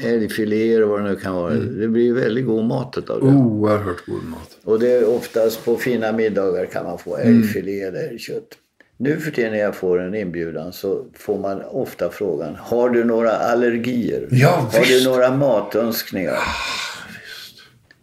älgfiléer 0.03 0.83
och 0.83 0.89
vad 0.89 1.01
det 1.01 1.09
nu 1.11 1.17
kan 1.17 1.35
vara. 1.35 1.55
Det 1.55 1.89
blir 1.89 2.13
väldigt 2.13 2.47
god 2.47 2.65
mat 2.65 2.95
utav 2.99 3.21
det. 3.21 3.27
Oerhört 3.27 4.07
god 4.07 4.25
mat. 4.25 4.59
Och 4.65 4.79
det 4.81 4.93
är 4.93 5.09
oftast 5.09 5.65
på 5.65 5.77
fina 5.77 6.13
middagar 6.13 6.67
kan 6.67 6.85
man 6.85 6.99
få 6.99 7.17
älgfilé 7.17 7.81
eller 7.81 8.09
älgkött. 8.09 8.49
Nu 8.97 9.17
för 9.17 9.31
tiden 9.31 9.53
när 9.53 9.59
jag 9.59 9.75
får 9.75 10.01
en 10.01 10.15
inbjudan 10.15 10.73
så 10.73 11.07
får 11.15 11.39
man 11.39 11.63
ofta 11.63 12.11
frågan, 12.11 12.57
har 12.59 12.91
du 12.91 13.05
några 13.05 13.31
allergier? 13.33 14.29
Ja, 14.31 14.69
har 14.73 14.81
visst. 14.81 15.05
du 15.05 15.11
några 15.11 15.37
matönskningar? 15.37 16.39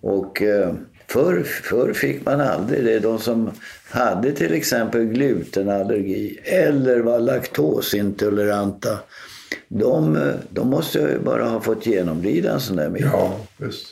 Och 0.01 0.41
eh, 0.41 0.73
förr, 1.07 1.43
förr 1.43 1.93
fick 1.93 2.25
man 2.25 2.41
aldrig 2.41 2.83
det. 2.85 2.99
De 2.99 3.19
som 3.19 3.51
hade 3.89 4.31
till 4.31 4.53
exempel 4.53 5.05
glutenallergi 5.05 6.39
eller 6.43 6.99
var 6.99 7.19
laktosintoleranta. 7.19 8.99
De, 9.67 10.17
de 10.49 10.69
måste 10.69 10.99
ju 10.99 11.19
bara 11.19 11.43
ha 11.43 11.61
fått 11.61 11.85
genomlida 11.85 12.53
en 12.53 12.59
sån 12.59 12.75
där 12.75 12.89
middag. 12.89 13.09
Ja, 13.13 13.37
visst. 13.57 13.87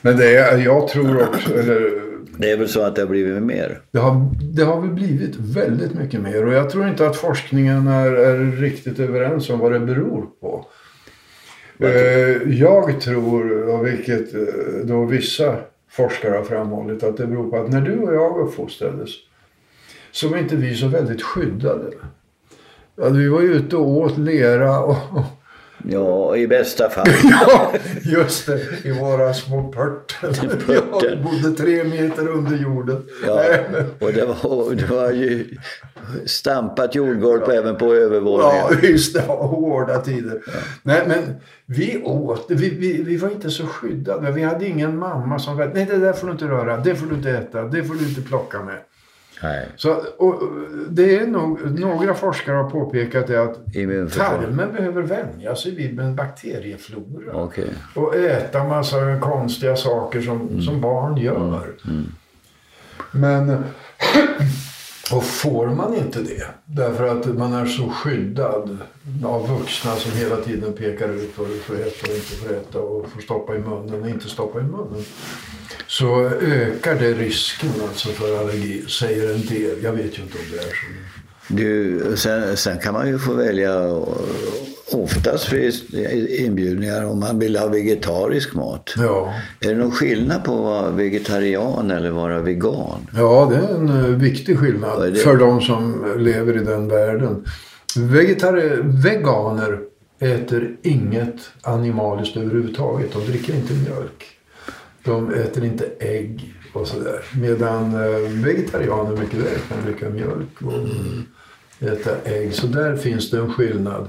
Men 0.00 0.16
det 0.16 0.36
är, 0.36 0.58
jag 0.58 0.88
tror 0.88 1.22
också, 1.22 1.54
eller 1.54 2.02
Det 2.38 2.50
är 2.50 2.56
väl 2.56 2.68
så 2.68 2.82
att 2.82 2.96
det 2.96 3.02
har 3.02 3.08
blivit 3.08 3.42
mer. 3.42 3.80
det 3.90 3.98
har, 3.98 4.30
det 4.54 4.62
har 4.62 4.80
väl 4.80 4.90
blivit 4.90 5.36
väldigt 5.36 5.94
mycket 5.94 6.20
mer. 6.20 6.46
Och 6.46 6.52
jag 6.52 6.70
tror 6.70 6.88
inte 6.88 7.06
att 7.06 7.16
forskningen 7.16 7.86
är, 7.86 8.12
är 8.12 8.56
riktigt 8.56 8.98
överens 8.98 9.50
om 9.50 9.58
vad 9.58 9.72
det 9.72 9.80
beror 9.80 10.26
på. 10.40 10.66
Eh, 11.78 12.52
jag 12.58 13.00
tror, 13.00 13.68
och 13.68 13.86
vilket 13.86 14.34
eh, 14.34 14.40
då 14.84 15.04
vissa 15.04 15.56
forskare 15.90 16.36
har 16.36 16.44
framhållit, 16.44 17.02
att 17.02 17.16
det 17.16 17.26
beror 17.26 17.50
på 17.50 17.56
att 17.56 17.70
när 17.70 17.80
du 17.80 17.98
och 17.98 18.14
jag 18.14 18.40
uppfostrades 18.40 19.10
så 20.12 20.28
var 20.28 20.38
inte 20.38 20.56
vi 20.56 20.74
så 20.76 20.88
väldigt 20.88 21.22
skyddade. 21.22 21.86
Ja, 22.98 23.08
vi 23.08 23.28
var 23.28 23.40
ju 23.40 23.54
ute 23.54 23.76
och 23.76 23.88
åt 23.88 24.18
lera 24.18 24.80
och, 24.80 24.96
Ja, 25.84 26.36
i 26.36 26.46
bästa 26.46 26.90
fall. 26.90 27.06
ja, 27.24 27.72
Just 28.02 28.46
det, 28.46 28.60
i 28.84 28.90
våra 28.90 29.34
små 29.34 29.72
pörten. 29.72 30.34
Jag 30.68 31.22
bodde 31.22 31.56
tre 31.56 31.84
meter 31.84 32.28
under 32.28 32.56
jorden. 32.56 33.04
Ja, 33.26 33.44
och 33.98 34.12
det 34.12 34.24
var, 34.24 34.74
det 34.74 34.86
var 34.86 35.10
ju 35.10 35.46
stampat 36.26 36.94
jordgolv 36.94 37.50
även 37.50 37.76
på 37.76 37.94
övervåningen. 37.94 38.64
Ja, 38.70 38.88
just 38.88 39.14
det. 39.14 39.24
Ja, 39.28 39.46
hårda 39.46 40.00
tider. 40.00 40.42
Nej, 40.82 41.02
men 41.06 41.34
vi 41.66 42.02
åt. 42.04 42.46
Vi, 42.48 42.70
vi, 42.70 43.02
vi 43.02 43.16
var 43.16 43.30
inte 43.30 43.50
så 43.50 43.66
skyddade. 43.66 44.32
Vi 44.32 44.42
hade 44.42 44.66
ingen 44.66 44.98
mamma 44.98 45.38
som 45.38 45.56
var 45.56 45.70
nej 45.74 45.86
det 45.90 45.98
där 45.98 46.12
får 46.12 46.26
du 46.26 46.32
inte 46.32 46.48
röra, 46.48 46.76
det 46.76 46.94
får 46.94 47.06
du 47.06 47.14
inte 47.14 47.30
äta, 47.30 47.62
det 47.62 47.84
får 47.84 47.94
du 47.94 48.08
inte 48.08 48.22
plocka 48.22 48.62
med. 48.62 48.78
Nej. 49.42 49.68
Så, 49.76 49.94
och, 50.18 50.42
det 50.88 51.16
är 51.16 51.26
nog, 51.26 51.80
några 51.80 52.14
forskare 52.14 52.56
har 52.56 52.70
påpekat 52.70 53.26
det 53.26 53.42
att 53.42 53.54
tarmen 54.12 54.72
behöver 54.72 55.02
vänja 55.02 55.56
sig 55.56 55.74
vid 55.74 56.00
en 56.00 56.16
bakterieflora. 56.16 57.32
Okej. 57.32 57.70
Och 57.94 58.16
äta 58.16 58.64
massa 58.64 59.18
konstiga 59.20 59.76
saker 59.76 60.20
som, 60.20 60.62
som 60.62 60.80
barn 60.80 61.16
gör. 61.16 61.72
Men 63.12 63.48
och 65.12 65.24
får 65.24 65.66
man 65.66 65.94
inte 65.94 66.22
det 66.22 66.46
därför 66.64 67.06
att 67.06 67.26
man 67.26 67.52
är 67.52 67.66
så 67.66 67.88
skyddad 67.88 68.78
av 69.24 69.58
vuxna 69.58 69.96
som 69.96 70.12
hela 70.12 70.36
tiden 70.36 70.72
pekar 70.72 71.08
ut 71.08 71.30
vad 71.36 71.48
du 71.48 71.58
får 71.58 71.74
äta 71.74 72.10
och 72.10 72.16
inte 72.16 72.34
får 72.34 72.54
äta 72.54 72.78
och 72.78 73.10
får 73.10 73.20
stoppa 73.20 73.56
i 73.56 73.58
munnen 73.58 74.02
och 74.02 74.08
inte 74.08 74.28
stoppa 74.28 74.60
i 74.60 74.62
munnen. 74.62 75.04
Så 75.86 76.24
ökar 76.40 76.94
det 76.94 77.12
risken 77.12 77.70
alltså 77.88 78.08
för 78.08 78.40
allergi, 78.40 78.84
säger 78.88 79.34
en 79.34 79.46
del. 79.46 79.82
Jag 79.82 79.92
vet 79.92 80.18
ju 80.18 80.22
inte 80.22 80.38
om 80.38 80.44
det 80.52 80.58
är 80.58 80.62
så. 80.62 81.08
Du, 81.48 82.02
sen, 82.16 82.56
sen 82.56 82.78
kan 82.78 82.94
man 82.94 83.08
ju 83.08 83.18
få 83.18 83.32
välja 83.32 83.72
oftast 84.92 85.44
finns 85.44 85.82
inbjudningar 86.28 87.04
om 87.04 87.20
man 87.20 87.38
vill 87.38 87.56
ha 87.56 87.66
vegetarisk 87.66 88.54
mat. 88.54 88.94
Ja. 88.96 89.34
Är 89.60 89.68
det 89.68 89.74
någon 89.74 89.90
skillnad 89.90 90.44
på 90.44 90.52
att 90.52 90.58
vara 90.60 90.90
vegetarian 90.90 91.90
eller 91.90 92.10
vara 92.10 92.40
vegan? 92.40 93.06
Ja, 93.16 93.48
det 93.50 93.56
är 93.56 93.74
en 93.74 93.88
eh, 93.88 94.04
viktig 94.18 94.58
skillnad 94.58 95.16
för 95.16 95.36
de 95.36 95.60
som 95.60 96.14
lever 96.18 96.56
i 96.56 96.64
den 96.64 96.88
världen. 96.88 97.44
Vegetari- 97.96 99.02
veganer 99.02 99.78
äter 100.20 100.76
inget 100.82 101.36
animaliskt 101.62 102.36
överhuvudtaget. 102.36 103.12
De 103.12 103.26
dricker 103.26 103.54
inte 103.54 103.72
mjölk. 103.72 104.24
De 105.04 105.34
äter 105.34 105.64
inte 105.64 105.84
ägg 106.00 106.54
och 106.72 106.86
sådär. 106.86 107.20
Medan 107.40 107.94
eh, 107.94 108.30
vegetarianer 108.44 109.16
mycket 109.16 109.38
väl 109.38 109.58
kan 109.68 109.84
dricka 109.84 110.08
mjölk 110.10 110.62
och 110.62 111.88
äta 111.88 112.10
ägg. 112.24 112.54
Så 112.54 112.66
där 112.66 112.96
finns 112.96 113.30
det 113.30 113.38
en 113.38 113.52
skillnad. 113.52 114.08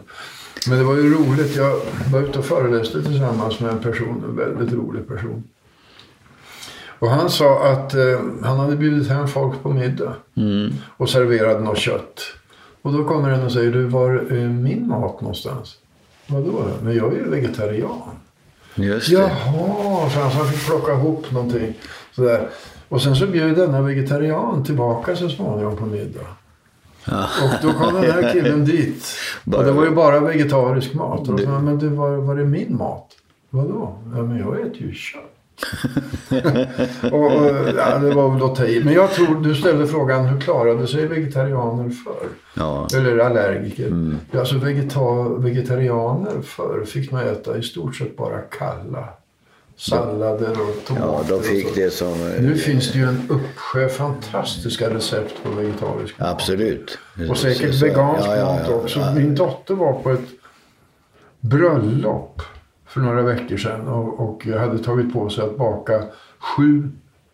Men 0.67 0.78
det 0.78 0.84
var 0.84 0.95
ju 0.95 1.13
roligt. 1.13 1.56
Jag 1.56 1.80
var 2.12 2.22
ute 2.22 2.39
och 2.39 2.45
föreläste 2.45 3.04
tillsammans 3.04 3.60
med 3.60 3.72
en 3.72 3.80
person, 3.80 4.24
en 4.30 4.36
väldigt 4.36 4.74
rolig 4.74 5.08
person. 5.08 5.43
Och 7.00 7.10
han 7.10 7.30
sa 7.30 7.72
att 7.72 7.93
eh, 7.93 8.19
han 8.43 8.60
hade 8.60 8.76
bjudit 8.76 9.10
hem 9.10 9.28
folk 9.28 9.63
på 9.63 9.69
middag 9.69 10.13
och 10.98 11.10
serverat 11.10 11.63
något 11.63 11.78
kött. 11.78 12.22
Och 12.82 12.93
då 12.93 13.04
kommer 13.04 13.30
en 13.30 13.45
och 13.45 13.52
säger, 13.52 13.72
du 13.72 13.84
var 13.84 14.10
är 14.10 14.48
min 14.48 14.88
mat 14.88 15.22
någonstans? 15.22 15.76
Vadå? 16.28 16.63
Men 16.84 16.95
jag 16.95 17.13
är 17.13 17.17
ju 17.17 17.30
vegetarian. 17.30 18.02
Just 18.76 19.10
det. 19.10 19.13
Jaha, 19.13 20.10
så 20.10 20.19
han 20.19 20.48
fick 20.48 20.65
plocka 20.65 20.93
ihop 20.93 21.32
någonting. 21.32 21.74
Sådär. 22.15 22.50
Och 22.89 23.02
sen 23.02 23.15
så 23.15 23.28
bjöd 23.28 23.56
denna 23.56 23.82
vegetarian 23.82 24.63
tillbaka 24.63 25.15
så 25.15 25.30
småningom 25.30 25.78
på 25.78 25.86
middag. 25.86 26.28
Och 27.43 27.50
då 27.62 27.74
kom 27.74 27.93
den 27.93 28.12
här 28.12 28.34
killen 28.34 28.65
dit. 28.65 29.06
Och 29.56 29.63
det 29.63 29.72
var 29.72 29.86
ju 29.86 29.91
bara 29.91 30.19
vegetarisk 30.19 30.93
mat. 30.93 31.30
Och 31.30 31.38
då 31.38 31.43
sa 31.43 31.60
men 31.60 31.80
du, 31.80 31.88
var, 31.88 32.17
var 32.17 32.38
är 32.38 32.45
min 32.45 32.78
mat? 32.78 33.08
Vadå? 33.50 33.95
Ja, 34.15 34.22
men 34.22 34.38
jag 34.38 34.60
äter 34.60 34.82
ju 34.82 34.93
kött. 34.93 35.24
och, 37.13 37.32
ja, 37.78 37.98
det 37.98 38.12
var 38.13 38.34
väl 38.34 38.43
att 38.43 38.56
ta 38.56 38.65
i. 38.65 38.84
Men 38.84 38.93
jag 38.93 39.12
tror, 39.12 39.43
du 39.43 39.56
ställde 39.56 39.88
frågan, 39.88 40.26
hur 40.26 40.41
klarade 40.41 40.88
sig 40.88 41.08
vegetarianer 41.08 41.89
förr? 41.89 42.28
Ja. 42.54 42.88
Eller 42.95 43.17
allergiker. 43.17 44.17
Ja, 44.32 44.39
alltså 44.39 44.58
vegeta 44.58 45.24
vegetarianer 45.38 46.41
förr 46.43 46.86
fick 46.86 47.12
man 47.12 47.28
äta 47.28 47.58
i 47.58 47.63
stort 47.63 47.95
sett 47.95 48.17
bara 48.17 48.38
kalla 48.39 49.08
sallader 49.79 50.51
och 50.51 50.85
tomater. 50.85 51.07
ja, 51.07 51.23
de 51.37 51.43
fick 51.43 51.75
det 51.75 51.91
som... 51.93 52.07
eh, 52.13 52.41
Nu 52.41 52.55
finns 52.55 52.91
det 52.91 52.99
ju 52.99 53.05
en 53.05 53.21
uppsjö 53.29 53.89
fantastiska 53.89 54.93
recept 54.93 55.43
på 55.43 55.49
vegetarisk 55.49 56.19
mat. 56.19 56.27
Absolut. 56.29 56.97
Och 57.29 57.37
säkert 57.37 57.75
Så- 57.75 57.85
vegansk 57.85 58.27
ja, 58.27 58.35
ja, 58.35 58.45
mat 58.45 58.69
också. 58.69 59.11
Min 59.15 59.35
dotter 59.35 59.73
var 59.73 59.93
på 59.93 60.09
ett 60.11 60.29
bröllop 61.39 62.41
för 62.85 62.99
några 63.01 63.21
veckor 63.21 63.57
sedan 63.57 63.87
och, 63.87 64.19
och 64.19 64.45
hade 64.45 64.79
tagit 64.83 65.13
på 65.13 65.29
sig 65.29 65.43
att 65.43 65.57
baka 65.57 66.03
sju 66.39 66.89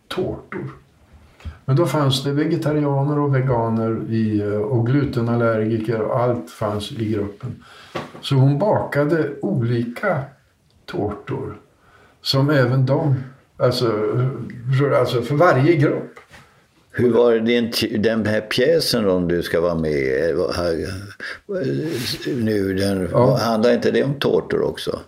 tårtor. 0.08 0.71
Men 1.65 1.75
då 1.75 1.86
fanns 1.86 2.23
det 2.23 2.31
vegetarianer 2.31 3.19
och 3.19 3.36
veganer 3.36 4.01
i, 4.10 4.41
eh, 4.41 4.53
och 4.58 4.88
glutenallergiker 4.88 6.01
och 6.01 6.19
allt 6.19 6.49
fanns 6.51 6.91
i 6.91 7.12
gruppen. 7.13 7.63
Så 8.21 8.36
hon 8.36 8.60
bakade 8.60 9.29
olika 9.41 10.21
tårtor 10.86 11.58
som 12.26 12.50
även 12.50 12.86
de, 12.86 13.16
alltså, 13.58 13.92
alltså 15.00 15.22
för 15.22 15.36
varje 15.36 15.76
grupp. 15.76 16.20
Hur 16.92 17.12
var 17.12 17.34
det 17.34 17.40
din, 17.40 17.72
den 18.04 18.26
här 18.26 18.42
pjäsen 18.42 19.10
om 19.10 19.28
du 19.28 19.44
ska 19.44 19.62
vara 19.62 19.76
med 19.76 20.24
eh, 20.24 20.30
eh, 20.30 20.36
nu? 22.36 22.74
Den, 22.74 23.10
Ja. 23.12 23.38
Handlar 23.38 23.74
inte 23.74 23.92
det 23.92 24.04
om 24.04 24.14
tårtor 24.14 24.62
också? 24.62 25.00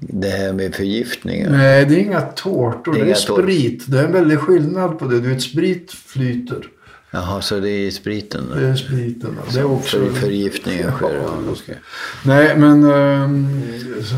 Det 0.00 0.28
här 0.28 0.52
med 0.52 0.74
förgiftningar? 0.74 1.50
Nej, 1.50 1.86
det 1.86 1.94
är 1.94 1.98
inga 1.98 2.20
tårtor. 2.20 2.92
Det 2.92 2.98
Det 2.98 2.98
är 2.98 3.02
är, 3.02 3.06
inga 3.06 3.14
tårtor. 3.16 3.42
sprit. 3.42 3.84
Det 3.86 3.98
är 3.98 4.04
en 4.04 4.12
väldig 4.12 4.38
skillnad 4.38 4.98
på 4.98 5.04
det. 5.04 5.20
Du 5.20 5.28
vet, 5.28 5.42
sprit 5.42 5.92
flyter. 5.92 6.66
Jaha, 7.10 7.40
så 7.42 7.60
det 7.60 7.70
är 7.70 7.90
spriten? 7.90 8.44
Det 8.54 8.66
är 8.66 8.74
spriten. 8.74 9.36
Det 9.52 9.60
är 9.60 9.64
också... 9.72 9.96
För, 9.98 10.10
förgiftningen 10.10 10.90
sker? 10.92 11.14
Ja, 11.14 11.38
okej. 11.50 11.78
Nej, 12.24 12.56
men 12.56 12.84
ehm, 12.84 13.62
så, 14.04 14.14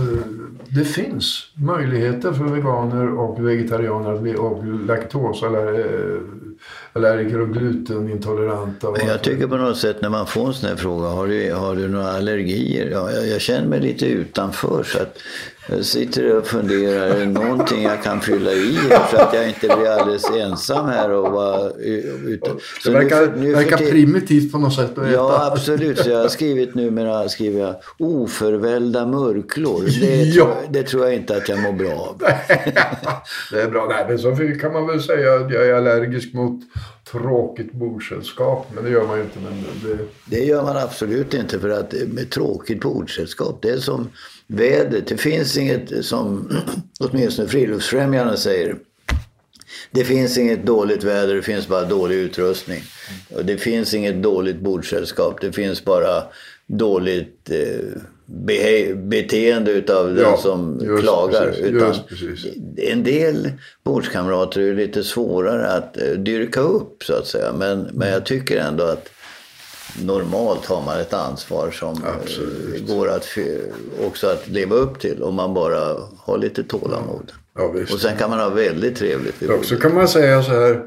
det 0.74 0.84
finns 0.84 1.46
möjligheter 1.54 2.32
för 2.32 2.44
veganer 2.44 3.18
och 3.18 3.48
vegetarianer 3.48 4.12
att 4.12 4.20
bli 4.20 4.34
och 4.34 4.66
laktosallergiker 4.66 7.34
eh, 7.34 7.42
och 7.42 7.52
glutenintoleranta. 7.52 8.88
Och 8.88 8.98
Men 8.98 9.06
jag 9.06 9.22
tycker 9.22 9.46
på 9.46 9.56
något 9.56 9.78
sätt 9.78 10.02
när 10.02 10.08
man 10.08 10.26
får 10.26 10.46
en 10.46 10.54
sån 10.54 10.68
här 10.68 10.76
fråga, 10.76 11.08
har 11.08 11.26
du, 11.26 11.52
har 11.52 11.76
du 11.76 11.88
några 11.88 12.12
allergier? 12.12 12.90
Ja, 12.90 13.10
jag, 13.10 13.28
jag 13.28 13.40
känner 13.40 13.68
mig 13.68 13.80
lite 13.80 14.06
utanför 14.06 14.82
så 14.82 14.98
att 14.98 15.18
jag 15.68 15.84
sitter 15.84 16.36
och 16.36 16.46
funderar, 16.46 17.06
är 17.06 17.18
det 17.20 17.26
någonting 17.26 17.82
jag 17.82 18.02
kan 18.02 18.20
fylla 18.20 18.52
i 18.52 18.78
här 18.90 19.06
så 19.10 19.16
att 19.16 19.34
jag 19.34 19.48
inte 19.48 19.60
blir 19.66 19.88
alldeles 19.90 20.30
ensam 20.30 20.86
här 20.86 21.10
och 21.10 21.32
vara 21.32 21.70
utan. 22.26 22.58
det 22.84 22.90
verkar, 22.90 23.16
för- 23.16 23.32
för 23.32 23.52
verkar 23.52 23.76
primitivt 23.76 24.52
på 24.52 24.58
något 24.58 24.74
sätt 24.74 24.98
att 24.98 25.12
Ja, 25.12 25.34
äta. 25.36 25.52
absolut. 25.52 25.98
Så 25.98 26.10
jag 26.10 26.18
har 26.18 26.28
skrivit 26.28 26.74
numera 26.74 27.28
skriver 27.28 27.60
jag 27.60 27.74
oförvällda 27.98 29.06
murklor. 29.06 29.84
Det, 30.00 30.22
Ja. 30.24 30.44
tror, 30.44 30.54
det 30.72 30.82
tror 30.82 31.04
jag 31.04 31.14
inte 31.14 31.36
att 31.36 31.48
jag 31.48 31.58
mår 31.58 31.72
bra 31.72 31.92
av. 31.92 32.18
det 33.52 33.60
är 33.60 33.68
bra. 33.70 33.86
Nej, 33.90 34.04
men 34.08 34.18
så 34.18 34.36
kan 34.60 34.72
man 34.72 34.86
väl 34.86 35.02
säga 35.02 35.34
att 35.34 35.50
jag 35.52 35.66
är 35.68 35.74
allergisk 35.74 36.34
mot 36.34 36.60
tråkigt 37.12 37.72
bordsällskap. 37.72 38.66
Men 38.74 38.84
det 38.84 38.90
gör 38.90 39.06
man 39.06 39.16
ju 39.16 39.22
inte. 39.22 39.38
Men 39.44 39.64
det, 39.82 39.98
Det 40.24 40.44
gör 40.44 40.62
man 40.62 40.76
absolut 40.76 41.34
inte 41.34 41.58
för 41.60 41.68
att 41.68 41.94
med 42.08 42.30
tråkigt 42.30 42.80
bordsällskap, 42.80 43.58
det 43.62 43.68
är 43.70 43.76
som 43.78 44.08
vädret. 44.46 45.06
Det 45.06 45.16
finns 45.16 45.56
inget 45.56 46.04
som 46.04 46.50
åtminstone 47.00 47.48
Friluftsfrämjarna 47.48 48.36
säger. 48.36 48.76
Det 49.90 50.04
finns 50.04 50.38
inget 50.38 50.66
dåligt 50.66 51.04
väder, 51.04 51.34
det 51.34 51.42
finns 51.42 51.68
bara 51.68 51.84
dålig 51.84 52.16
utrustning. 52.16 52.82
Och 53.34 53.44
det 53.44 53.56
finns 53.56 53.94
inget 53.94 54.22
dåligt 54.22 54.60
bordsällskap, 54.60 55.40
det 55.40 55.52
finns 55.52 55.84
bara 55.84 56.22
dåligt 56.66 57.50
eh, 57.50 58.96
beteende 58.96 59.70
utav 59.72 60.14
den 60.14 60.24
Ja, 60.24 60.36
som 60.36 60.80
just 60.84 61.02
klagar. 61.02 61.46
precis, 61.46 61.64
Utan 61.64 61.94
just. 62.28 62.46
En 62.76 63.04
del 63.04 63.52
bordskamrater 63.84 64.60
är 64.60 64.74
lite 64.74 65.04
svårare 65.04 65.66
att 65.66 65.96
eh, 65.96 66.10
dyrka 66.10 66.60
upp 66.60 67.02
så 67.04 67.14
att 67.14 67.26
säga. 67.26 67.52
Men, 67.52 67.80
men 67.92 68.08
jag 68.08 68.26
tycker 68.26 68.56
ändå 68.60 68.84
att 68.84 69.08
normalt 70.02 70.66
har 70.66 70.82
man 70.82 71.00
ett 71.00 71.12
ansvar 71.14 71.70
som 71.70 72.04
eh, 72.04 72.10
Absolut. 72.22 72.88
går 72.88 73.08
att 73.08 73.28
också 74.06 74.26
att 74.26 74.48
leva 74.48 74.74
upp 74.76 75.00
till 75.00 75.22
om 75.22 75.34
man 75.34 75.54
bara 75.54 75.96
har 76.18 76.38
lite 76.38 76.62
tålamod. 76.64 77.32
ja. 77.54 77.74
Och 77.92 78.00
sen 78.00 78.16
kan 78.16 78.30
man 78.30 78.38
ha 78.38 78.48
väldigt 78.48 78.96
trevligt 78.96 79.42
vid 79.42 79.50
Också 79.50 79.74
bordet. 79.74 79.82
kan 79.82 79.94
man 79.94 80.08
säga 80.08 80.42
så 80.42 80.50
här 80.50 80.82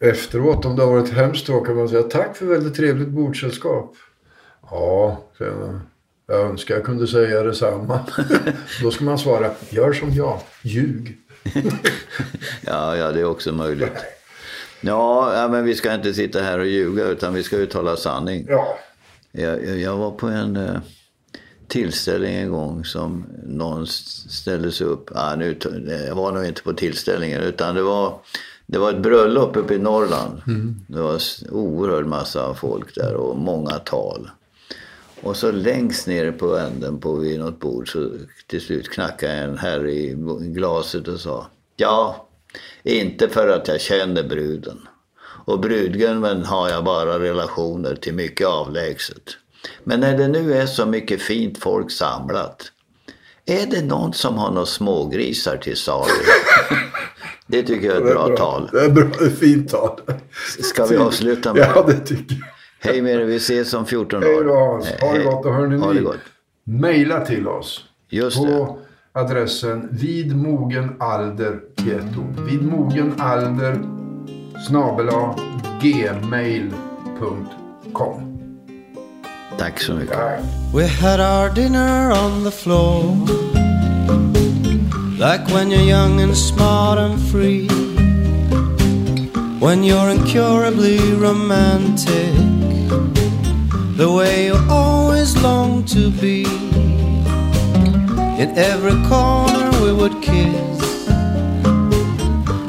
efteråt, 0.00 0.64
om 0.64 0.76
det 0.76 0.82
har 0.82 0.92
varit 0.92 1.12
hemskt 1.12 1.46
då, 1.46 1.60
kan 1.60 1.76
man 1.76 1.88
säga 1.88 2.02
tack 2.02 2.36
för 2.36 2.46
väldigt 2.46 2.74
trevligt 2.74 3.08
bordsällskap. 3.08 3.94
Ja. 4.70 5.24
Jag 6.26 6.40
önskar 6.40 6.74
jag 6.74 6.84
kunde 6.84 7.06
säga 7.06 7.42
detsamma. 7.42 8.00
då 8.82 8.90
ska 8.90 9.04
man 9.04 9.18
svara, 9.18 9.50
gör 9.70 9.92
som 9.92 10.10
jag, 10.12 10.40
ljug. 10.62 11.18
Ja, 12.66 12.96
ja, 12.96 13.12
det 13.12 13.20
är 13.20 13.24
också 13.24 13.52
möjligt. 13.52 13.92
Ja, 14.82 15.48
men 15.50 15.64
vi 15.64 15.74
ska 15.74 15.94
inte 15.94 16.14
sitta 16.14 16.40
här 16.40 16.58
och 16.58 16.66
ljuga 16.66 17.04
utan 17.06 17.34
vi 17.34 17.42
ska 17.42 17.56
uttala 17.56 17.96
sanning. 17.96 18.46
Ja, 18.48 18.78
Jag, 19.32 19.64
jag, 19.64 19.78
jag 19.78 19.96
var 19.96 20.10
på 20.10 20.26
en 20.26 20.56
eh, 20.56 20.76
tillställning 21.68 22.34
en 22.34 22.50
gång 22.50 22.84
som 22.84 23.24
någon 23.46 23.86
ställde 23.86 24.72
sig 24.72 24.86
upp. 24.86 25.10
Ah, 25.14 25.36
nu, 25.36 25.54
t- 25.54 25.68
det 25.70 26.14
var 26.14 26.32
nog 26.32 26.44
inte 26.44 26.62
på 26.62 26.72
tillställningen 26.72 27.40
utan 27.40 27.74
det 27.74 27.82
var, 27.82 28.14
det 28.66 28.78
var 28.78 28.90
ett 28.90 29.02
bröllop 29.02 29.56
uppe 29.56 29.74
i 29.74 29.78
Norrland. 29.78 30.42
Det 30.88 31.00
var 31.00 31.20
oerhörd 31.50 32.06
massa 32.06 32.54
folk 32.54 32.94
där 32.94 33.14
och 33.14 33.36
många 33.38 33.70
tal. 33.78 34.30
Och 35.22 35.36
så 35.36 35.52
längst 35.52 36.06
nere 36.06 36.32
på 36.32 36.56
änden 36.58 36.98
på 37.00 37.14
vid 37.14 37.40
något 37.40 37.60
bord 37.60 37.92
så 37.92 38.10
till 38.46 38.60
slut 38.60 38.90
knackade 38.90 39.32
en 39.32 39.58
herre 39.58 39.92
i 39.92 40.14
glaset 40.40 41.08
och 41.08 41.20
sa 41.20 41.46
Ja, 41.76 42.26
inte 42.82 43.28
för 43.28 43.48
att 43.48 43.68
jag 43.68 43.80
känner 43.80 44.22
bruden. 44.22 44.88
Och 45.44 45.60
brudgummen 45.60 46.44
har 46.44 46.68
jag 46.68 46.84
bara 46.84 47.18
relationer 47.18 47.94
till 47.94 48.14
mycket 48.14 48.46
avlägset. 48.46 49.22
Men 49.84 50.00
när 50.00 50.18
det 50.18 50.28
nu 50.28 50.54
är 50.54 50.66
så 50.66 50.86
mycket 50.86 51.22
fint 51.22 51.58
folk 51.58 51.90
samlat. 51.90 52.72
Är 53.46 53.66
det 53.66 53.82
någon 53.84 54.12
som 54.12 54.38
har 54.38 54.50
några 54.50 54.66
smågrisar 54.66 55.56
till 55.56 55.76
salu? 55.76 56.08
Det 57.46 57.62
tycker 57.62 57.86
jag 57.86 57.96
är 57.96 58.00
ett 58.00 58.06
bra 58.06 58.36
tal. 58.36 58.68
Det 58.72 58.80
är 58.84 58.88
bra, 58.90 59.04
det 59.18 59.24
är 59.24 59.30
fint 59.30 59.70
tal. 59.70 60.00
Ska 60.62 60.86
vi 60.86 60.96
avsluta 60.96 61.54
med 61.54 61.70
Ja, 61.74 61.82
det? 61.86 61.92
det 61.92 62.00
tycker 62.06 62.36
jag. 62.80 62.90
Hej 62.90 63.02
med 63.02 63.12
er, 63.14 63.24
vi 63.24 63.36
ses 63.36 63.74
om 63.74 63.86
14 63.86 64.22
Hej 64.22 64.34
dagar. 64.34 64.44
då 64.46 64.54
Hans. 64.54 64.86
Ha 64.86 65.12
det 65.12 65.18
Hej. 65.18 65.24
gott 65.24 65.46
och 65.46 65.54
hörni 65.54 65.94
det 65.94 66.00
ni. 66.00 66.78
Mejla 66.78 67.26
till 67.26 67.48
oss. 67.48 67.84
Just 68.08 68.42
det. 68.42 68.66
Adressen 69.14 69.88
vidmogenalder 69.92 71.60
i 71.84 71.90
ett 71.90 72.16
ord. 72.16 72.40
Vidmogenalder 72.46 73.78
snabela 74.66 75.36
gmail.com. 75.82 76.72
Tack 79.58 79.80
så 79.80 79.94
mycket. 79.94 80.14
Tack. 80.14 80.40
We 80.74 80.86
had 80.86 81.20
our 81.20 81.54
dinner 81.54 82.10
on 82.10 82.44
the 82.44 82.50
floor. 82.50 83.16
Like 85.18 85.54
when 85.54 85.70
you're 85.70 85.88
young 85.88 86.20
and 86.20 86.36
smart 86.36 86.98
and 86.98 87.30
free. 87.30 87.68
When 89.60 89.84
you're 89.84 90.10
incurably 90.10 90.98
romantic. 91.20 92.34
The 93.96 94.08
way 94.08 94.46
you 94.46 94.56
always 94.70 95.42
long 95.42 95.84
to 95.84 96.10
be. 96.10 96.61
In 98.42 98.58
every 98.58 99.00
corner 99.08 99.70
we 99.84 99.92
would 99.92 100.20
kiss. 100.20 101.06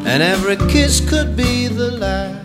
And 0.05 0.21
every 0.21 0.55
kiss 0.71 1.01
could 1.09 1.35
be 1.35 1.67
the 1.67 1.89
last. 1.89 2.42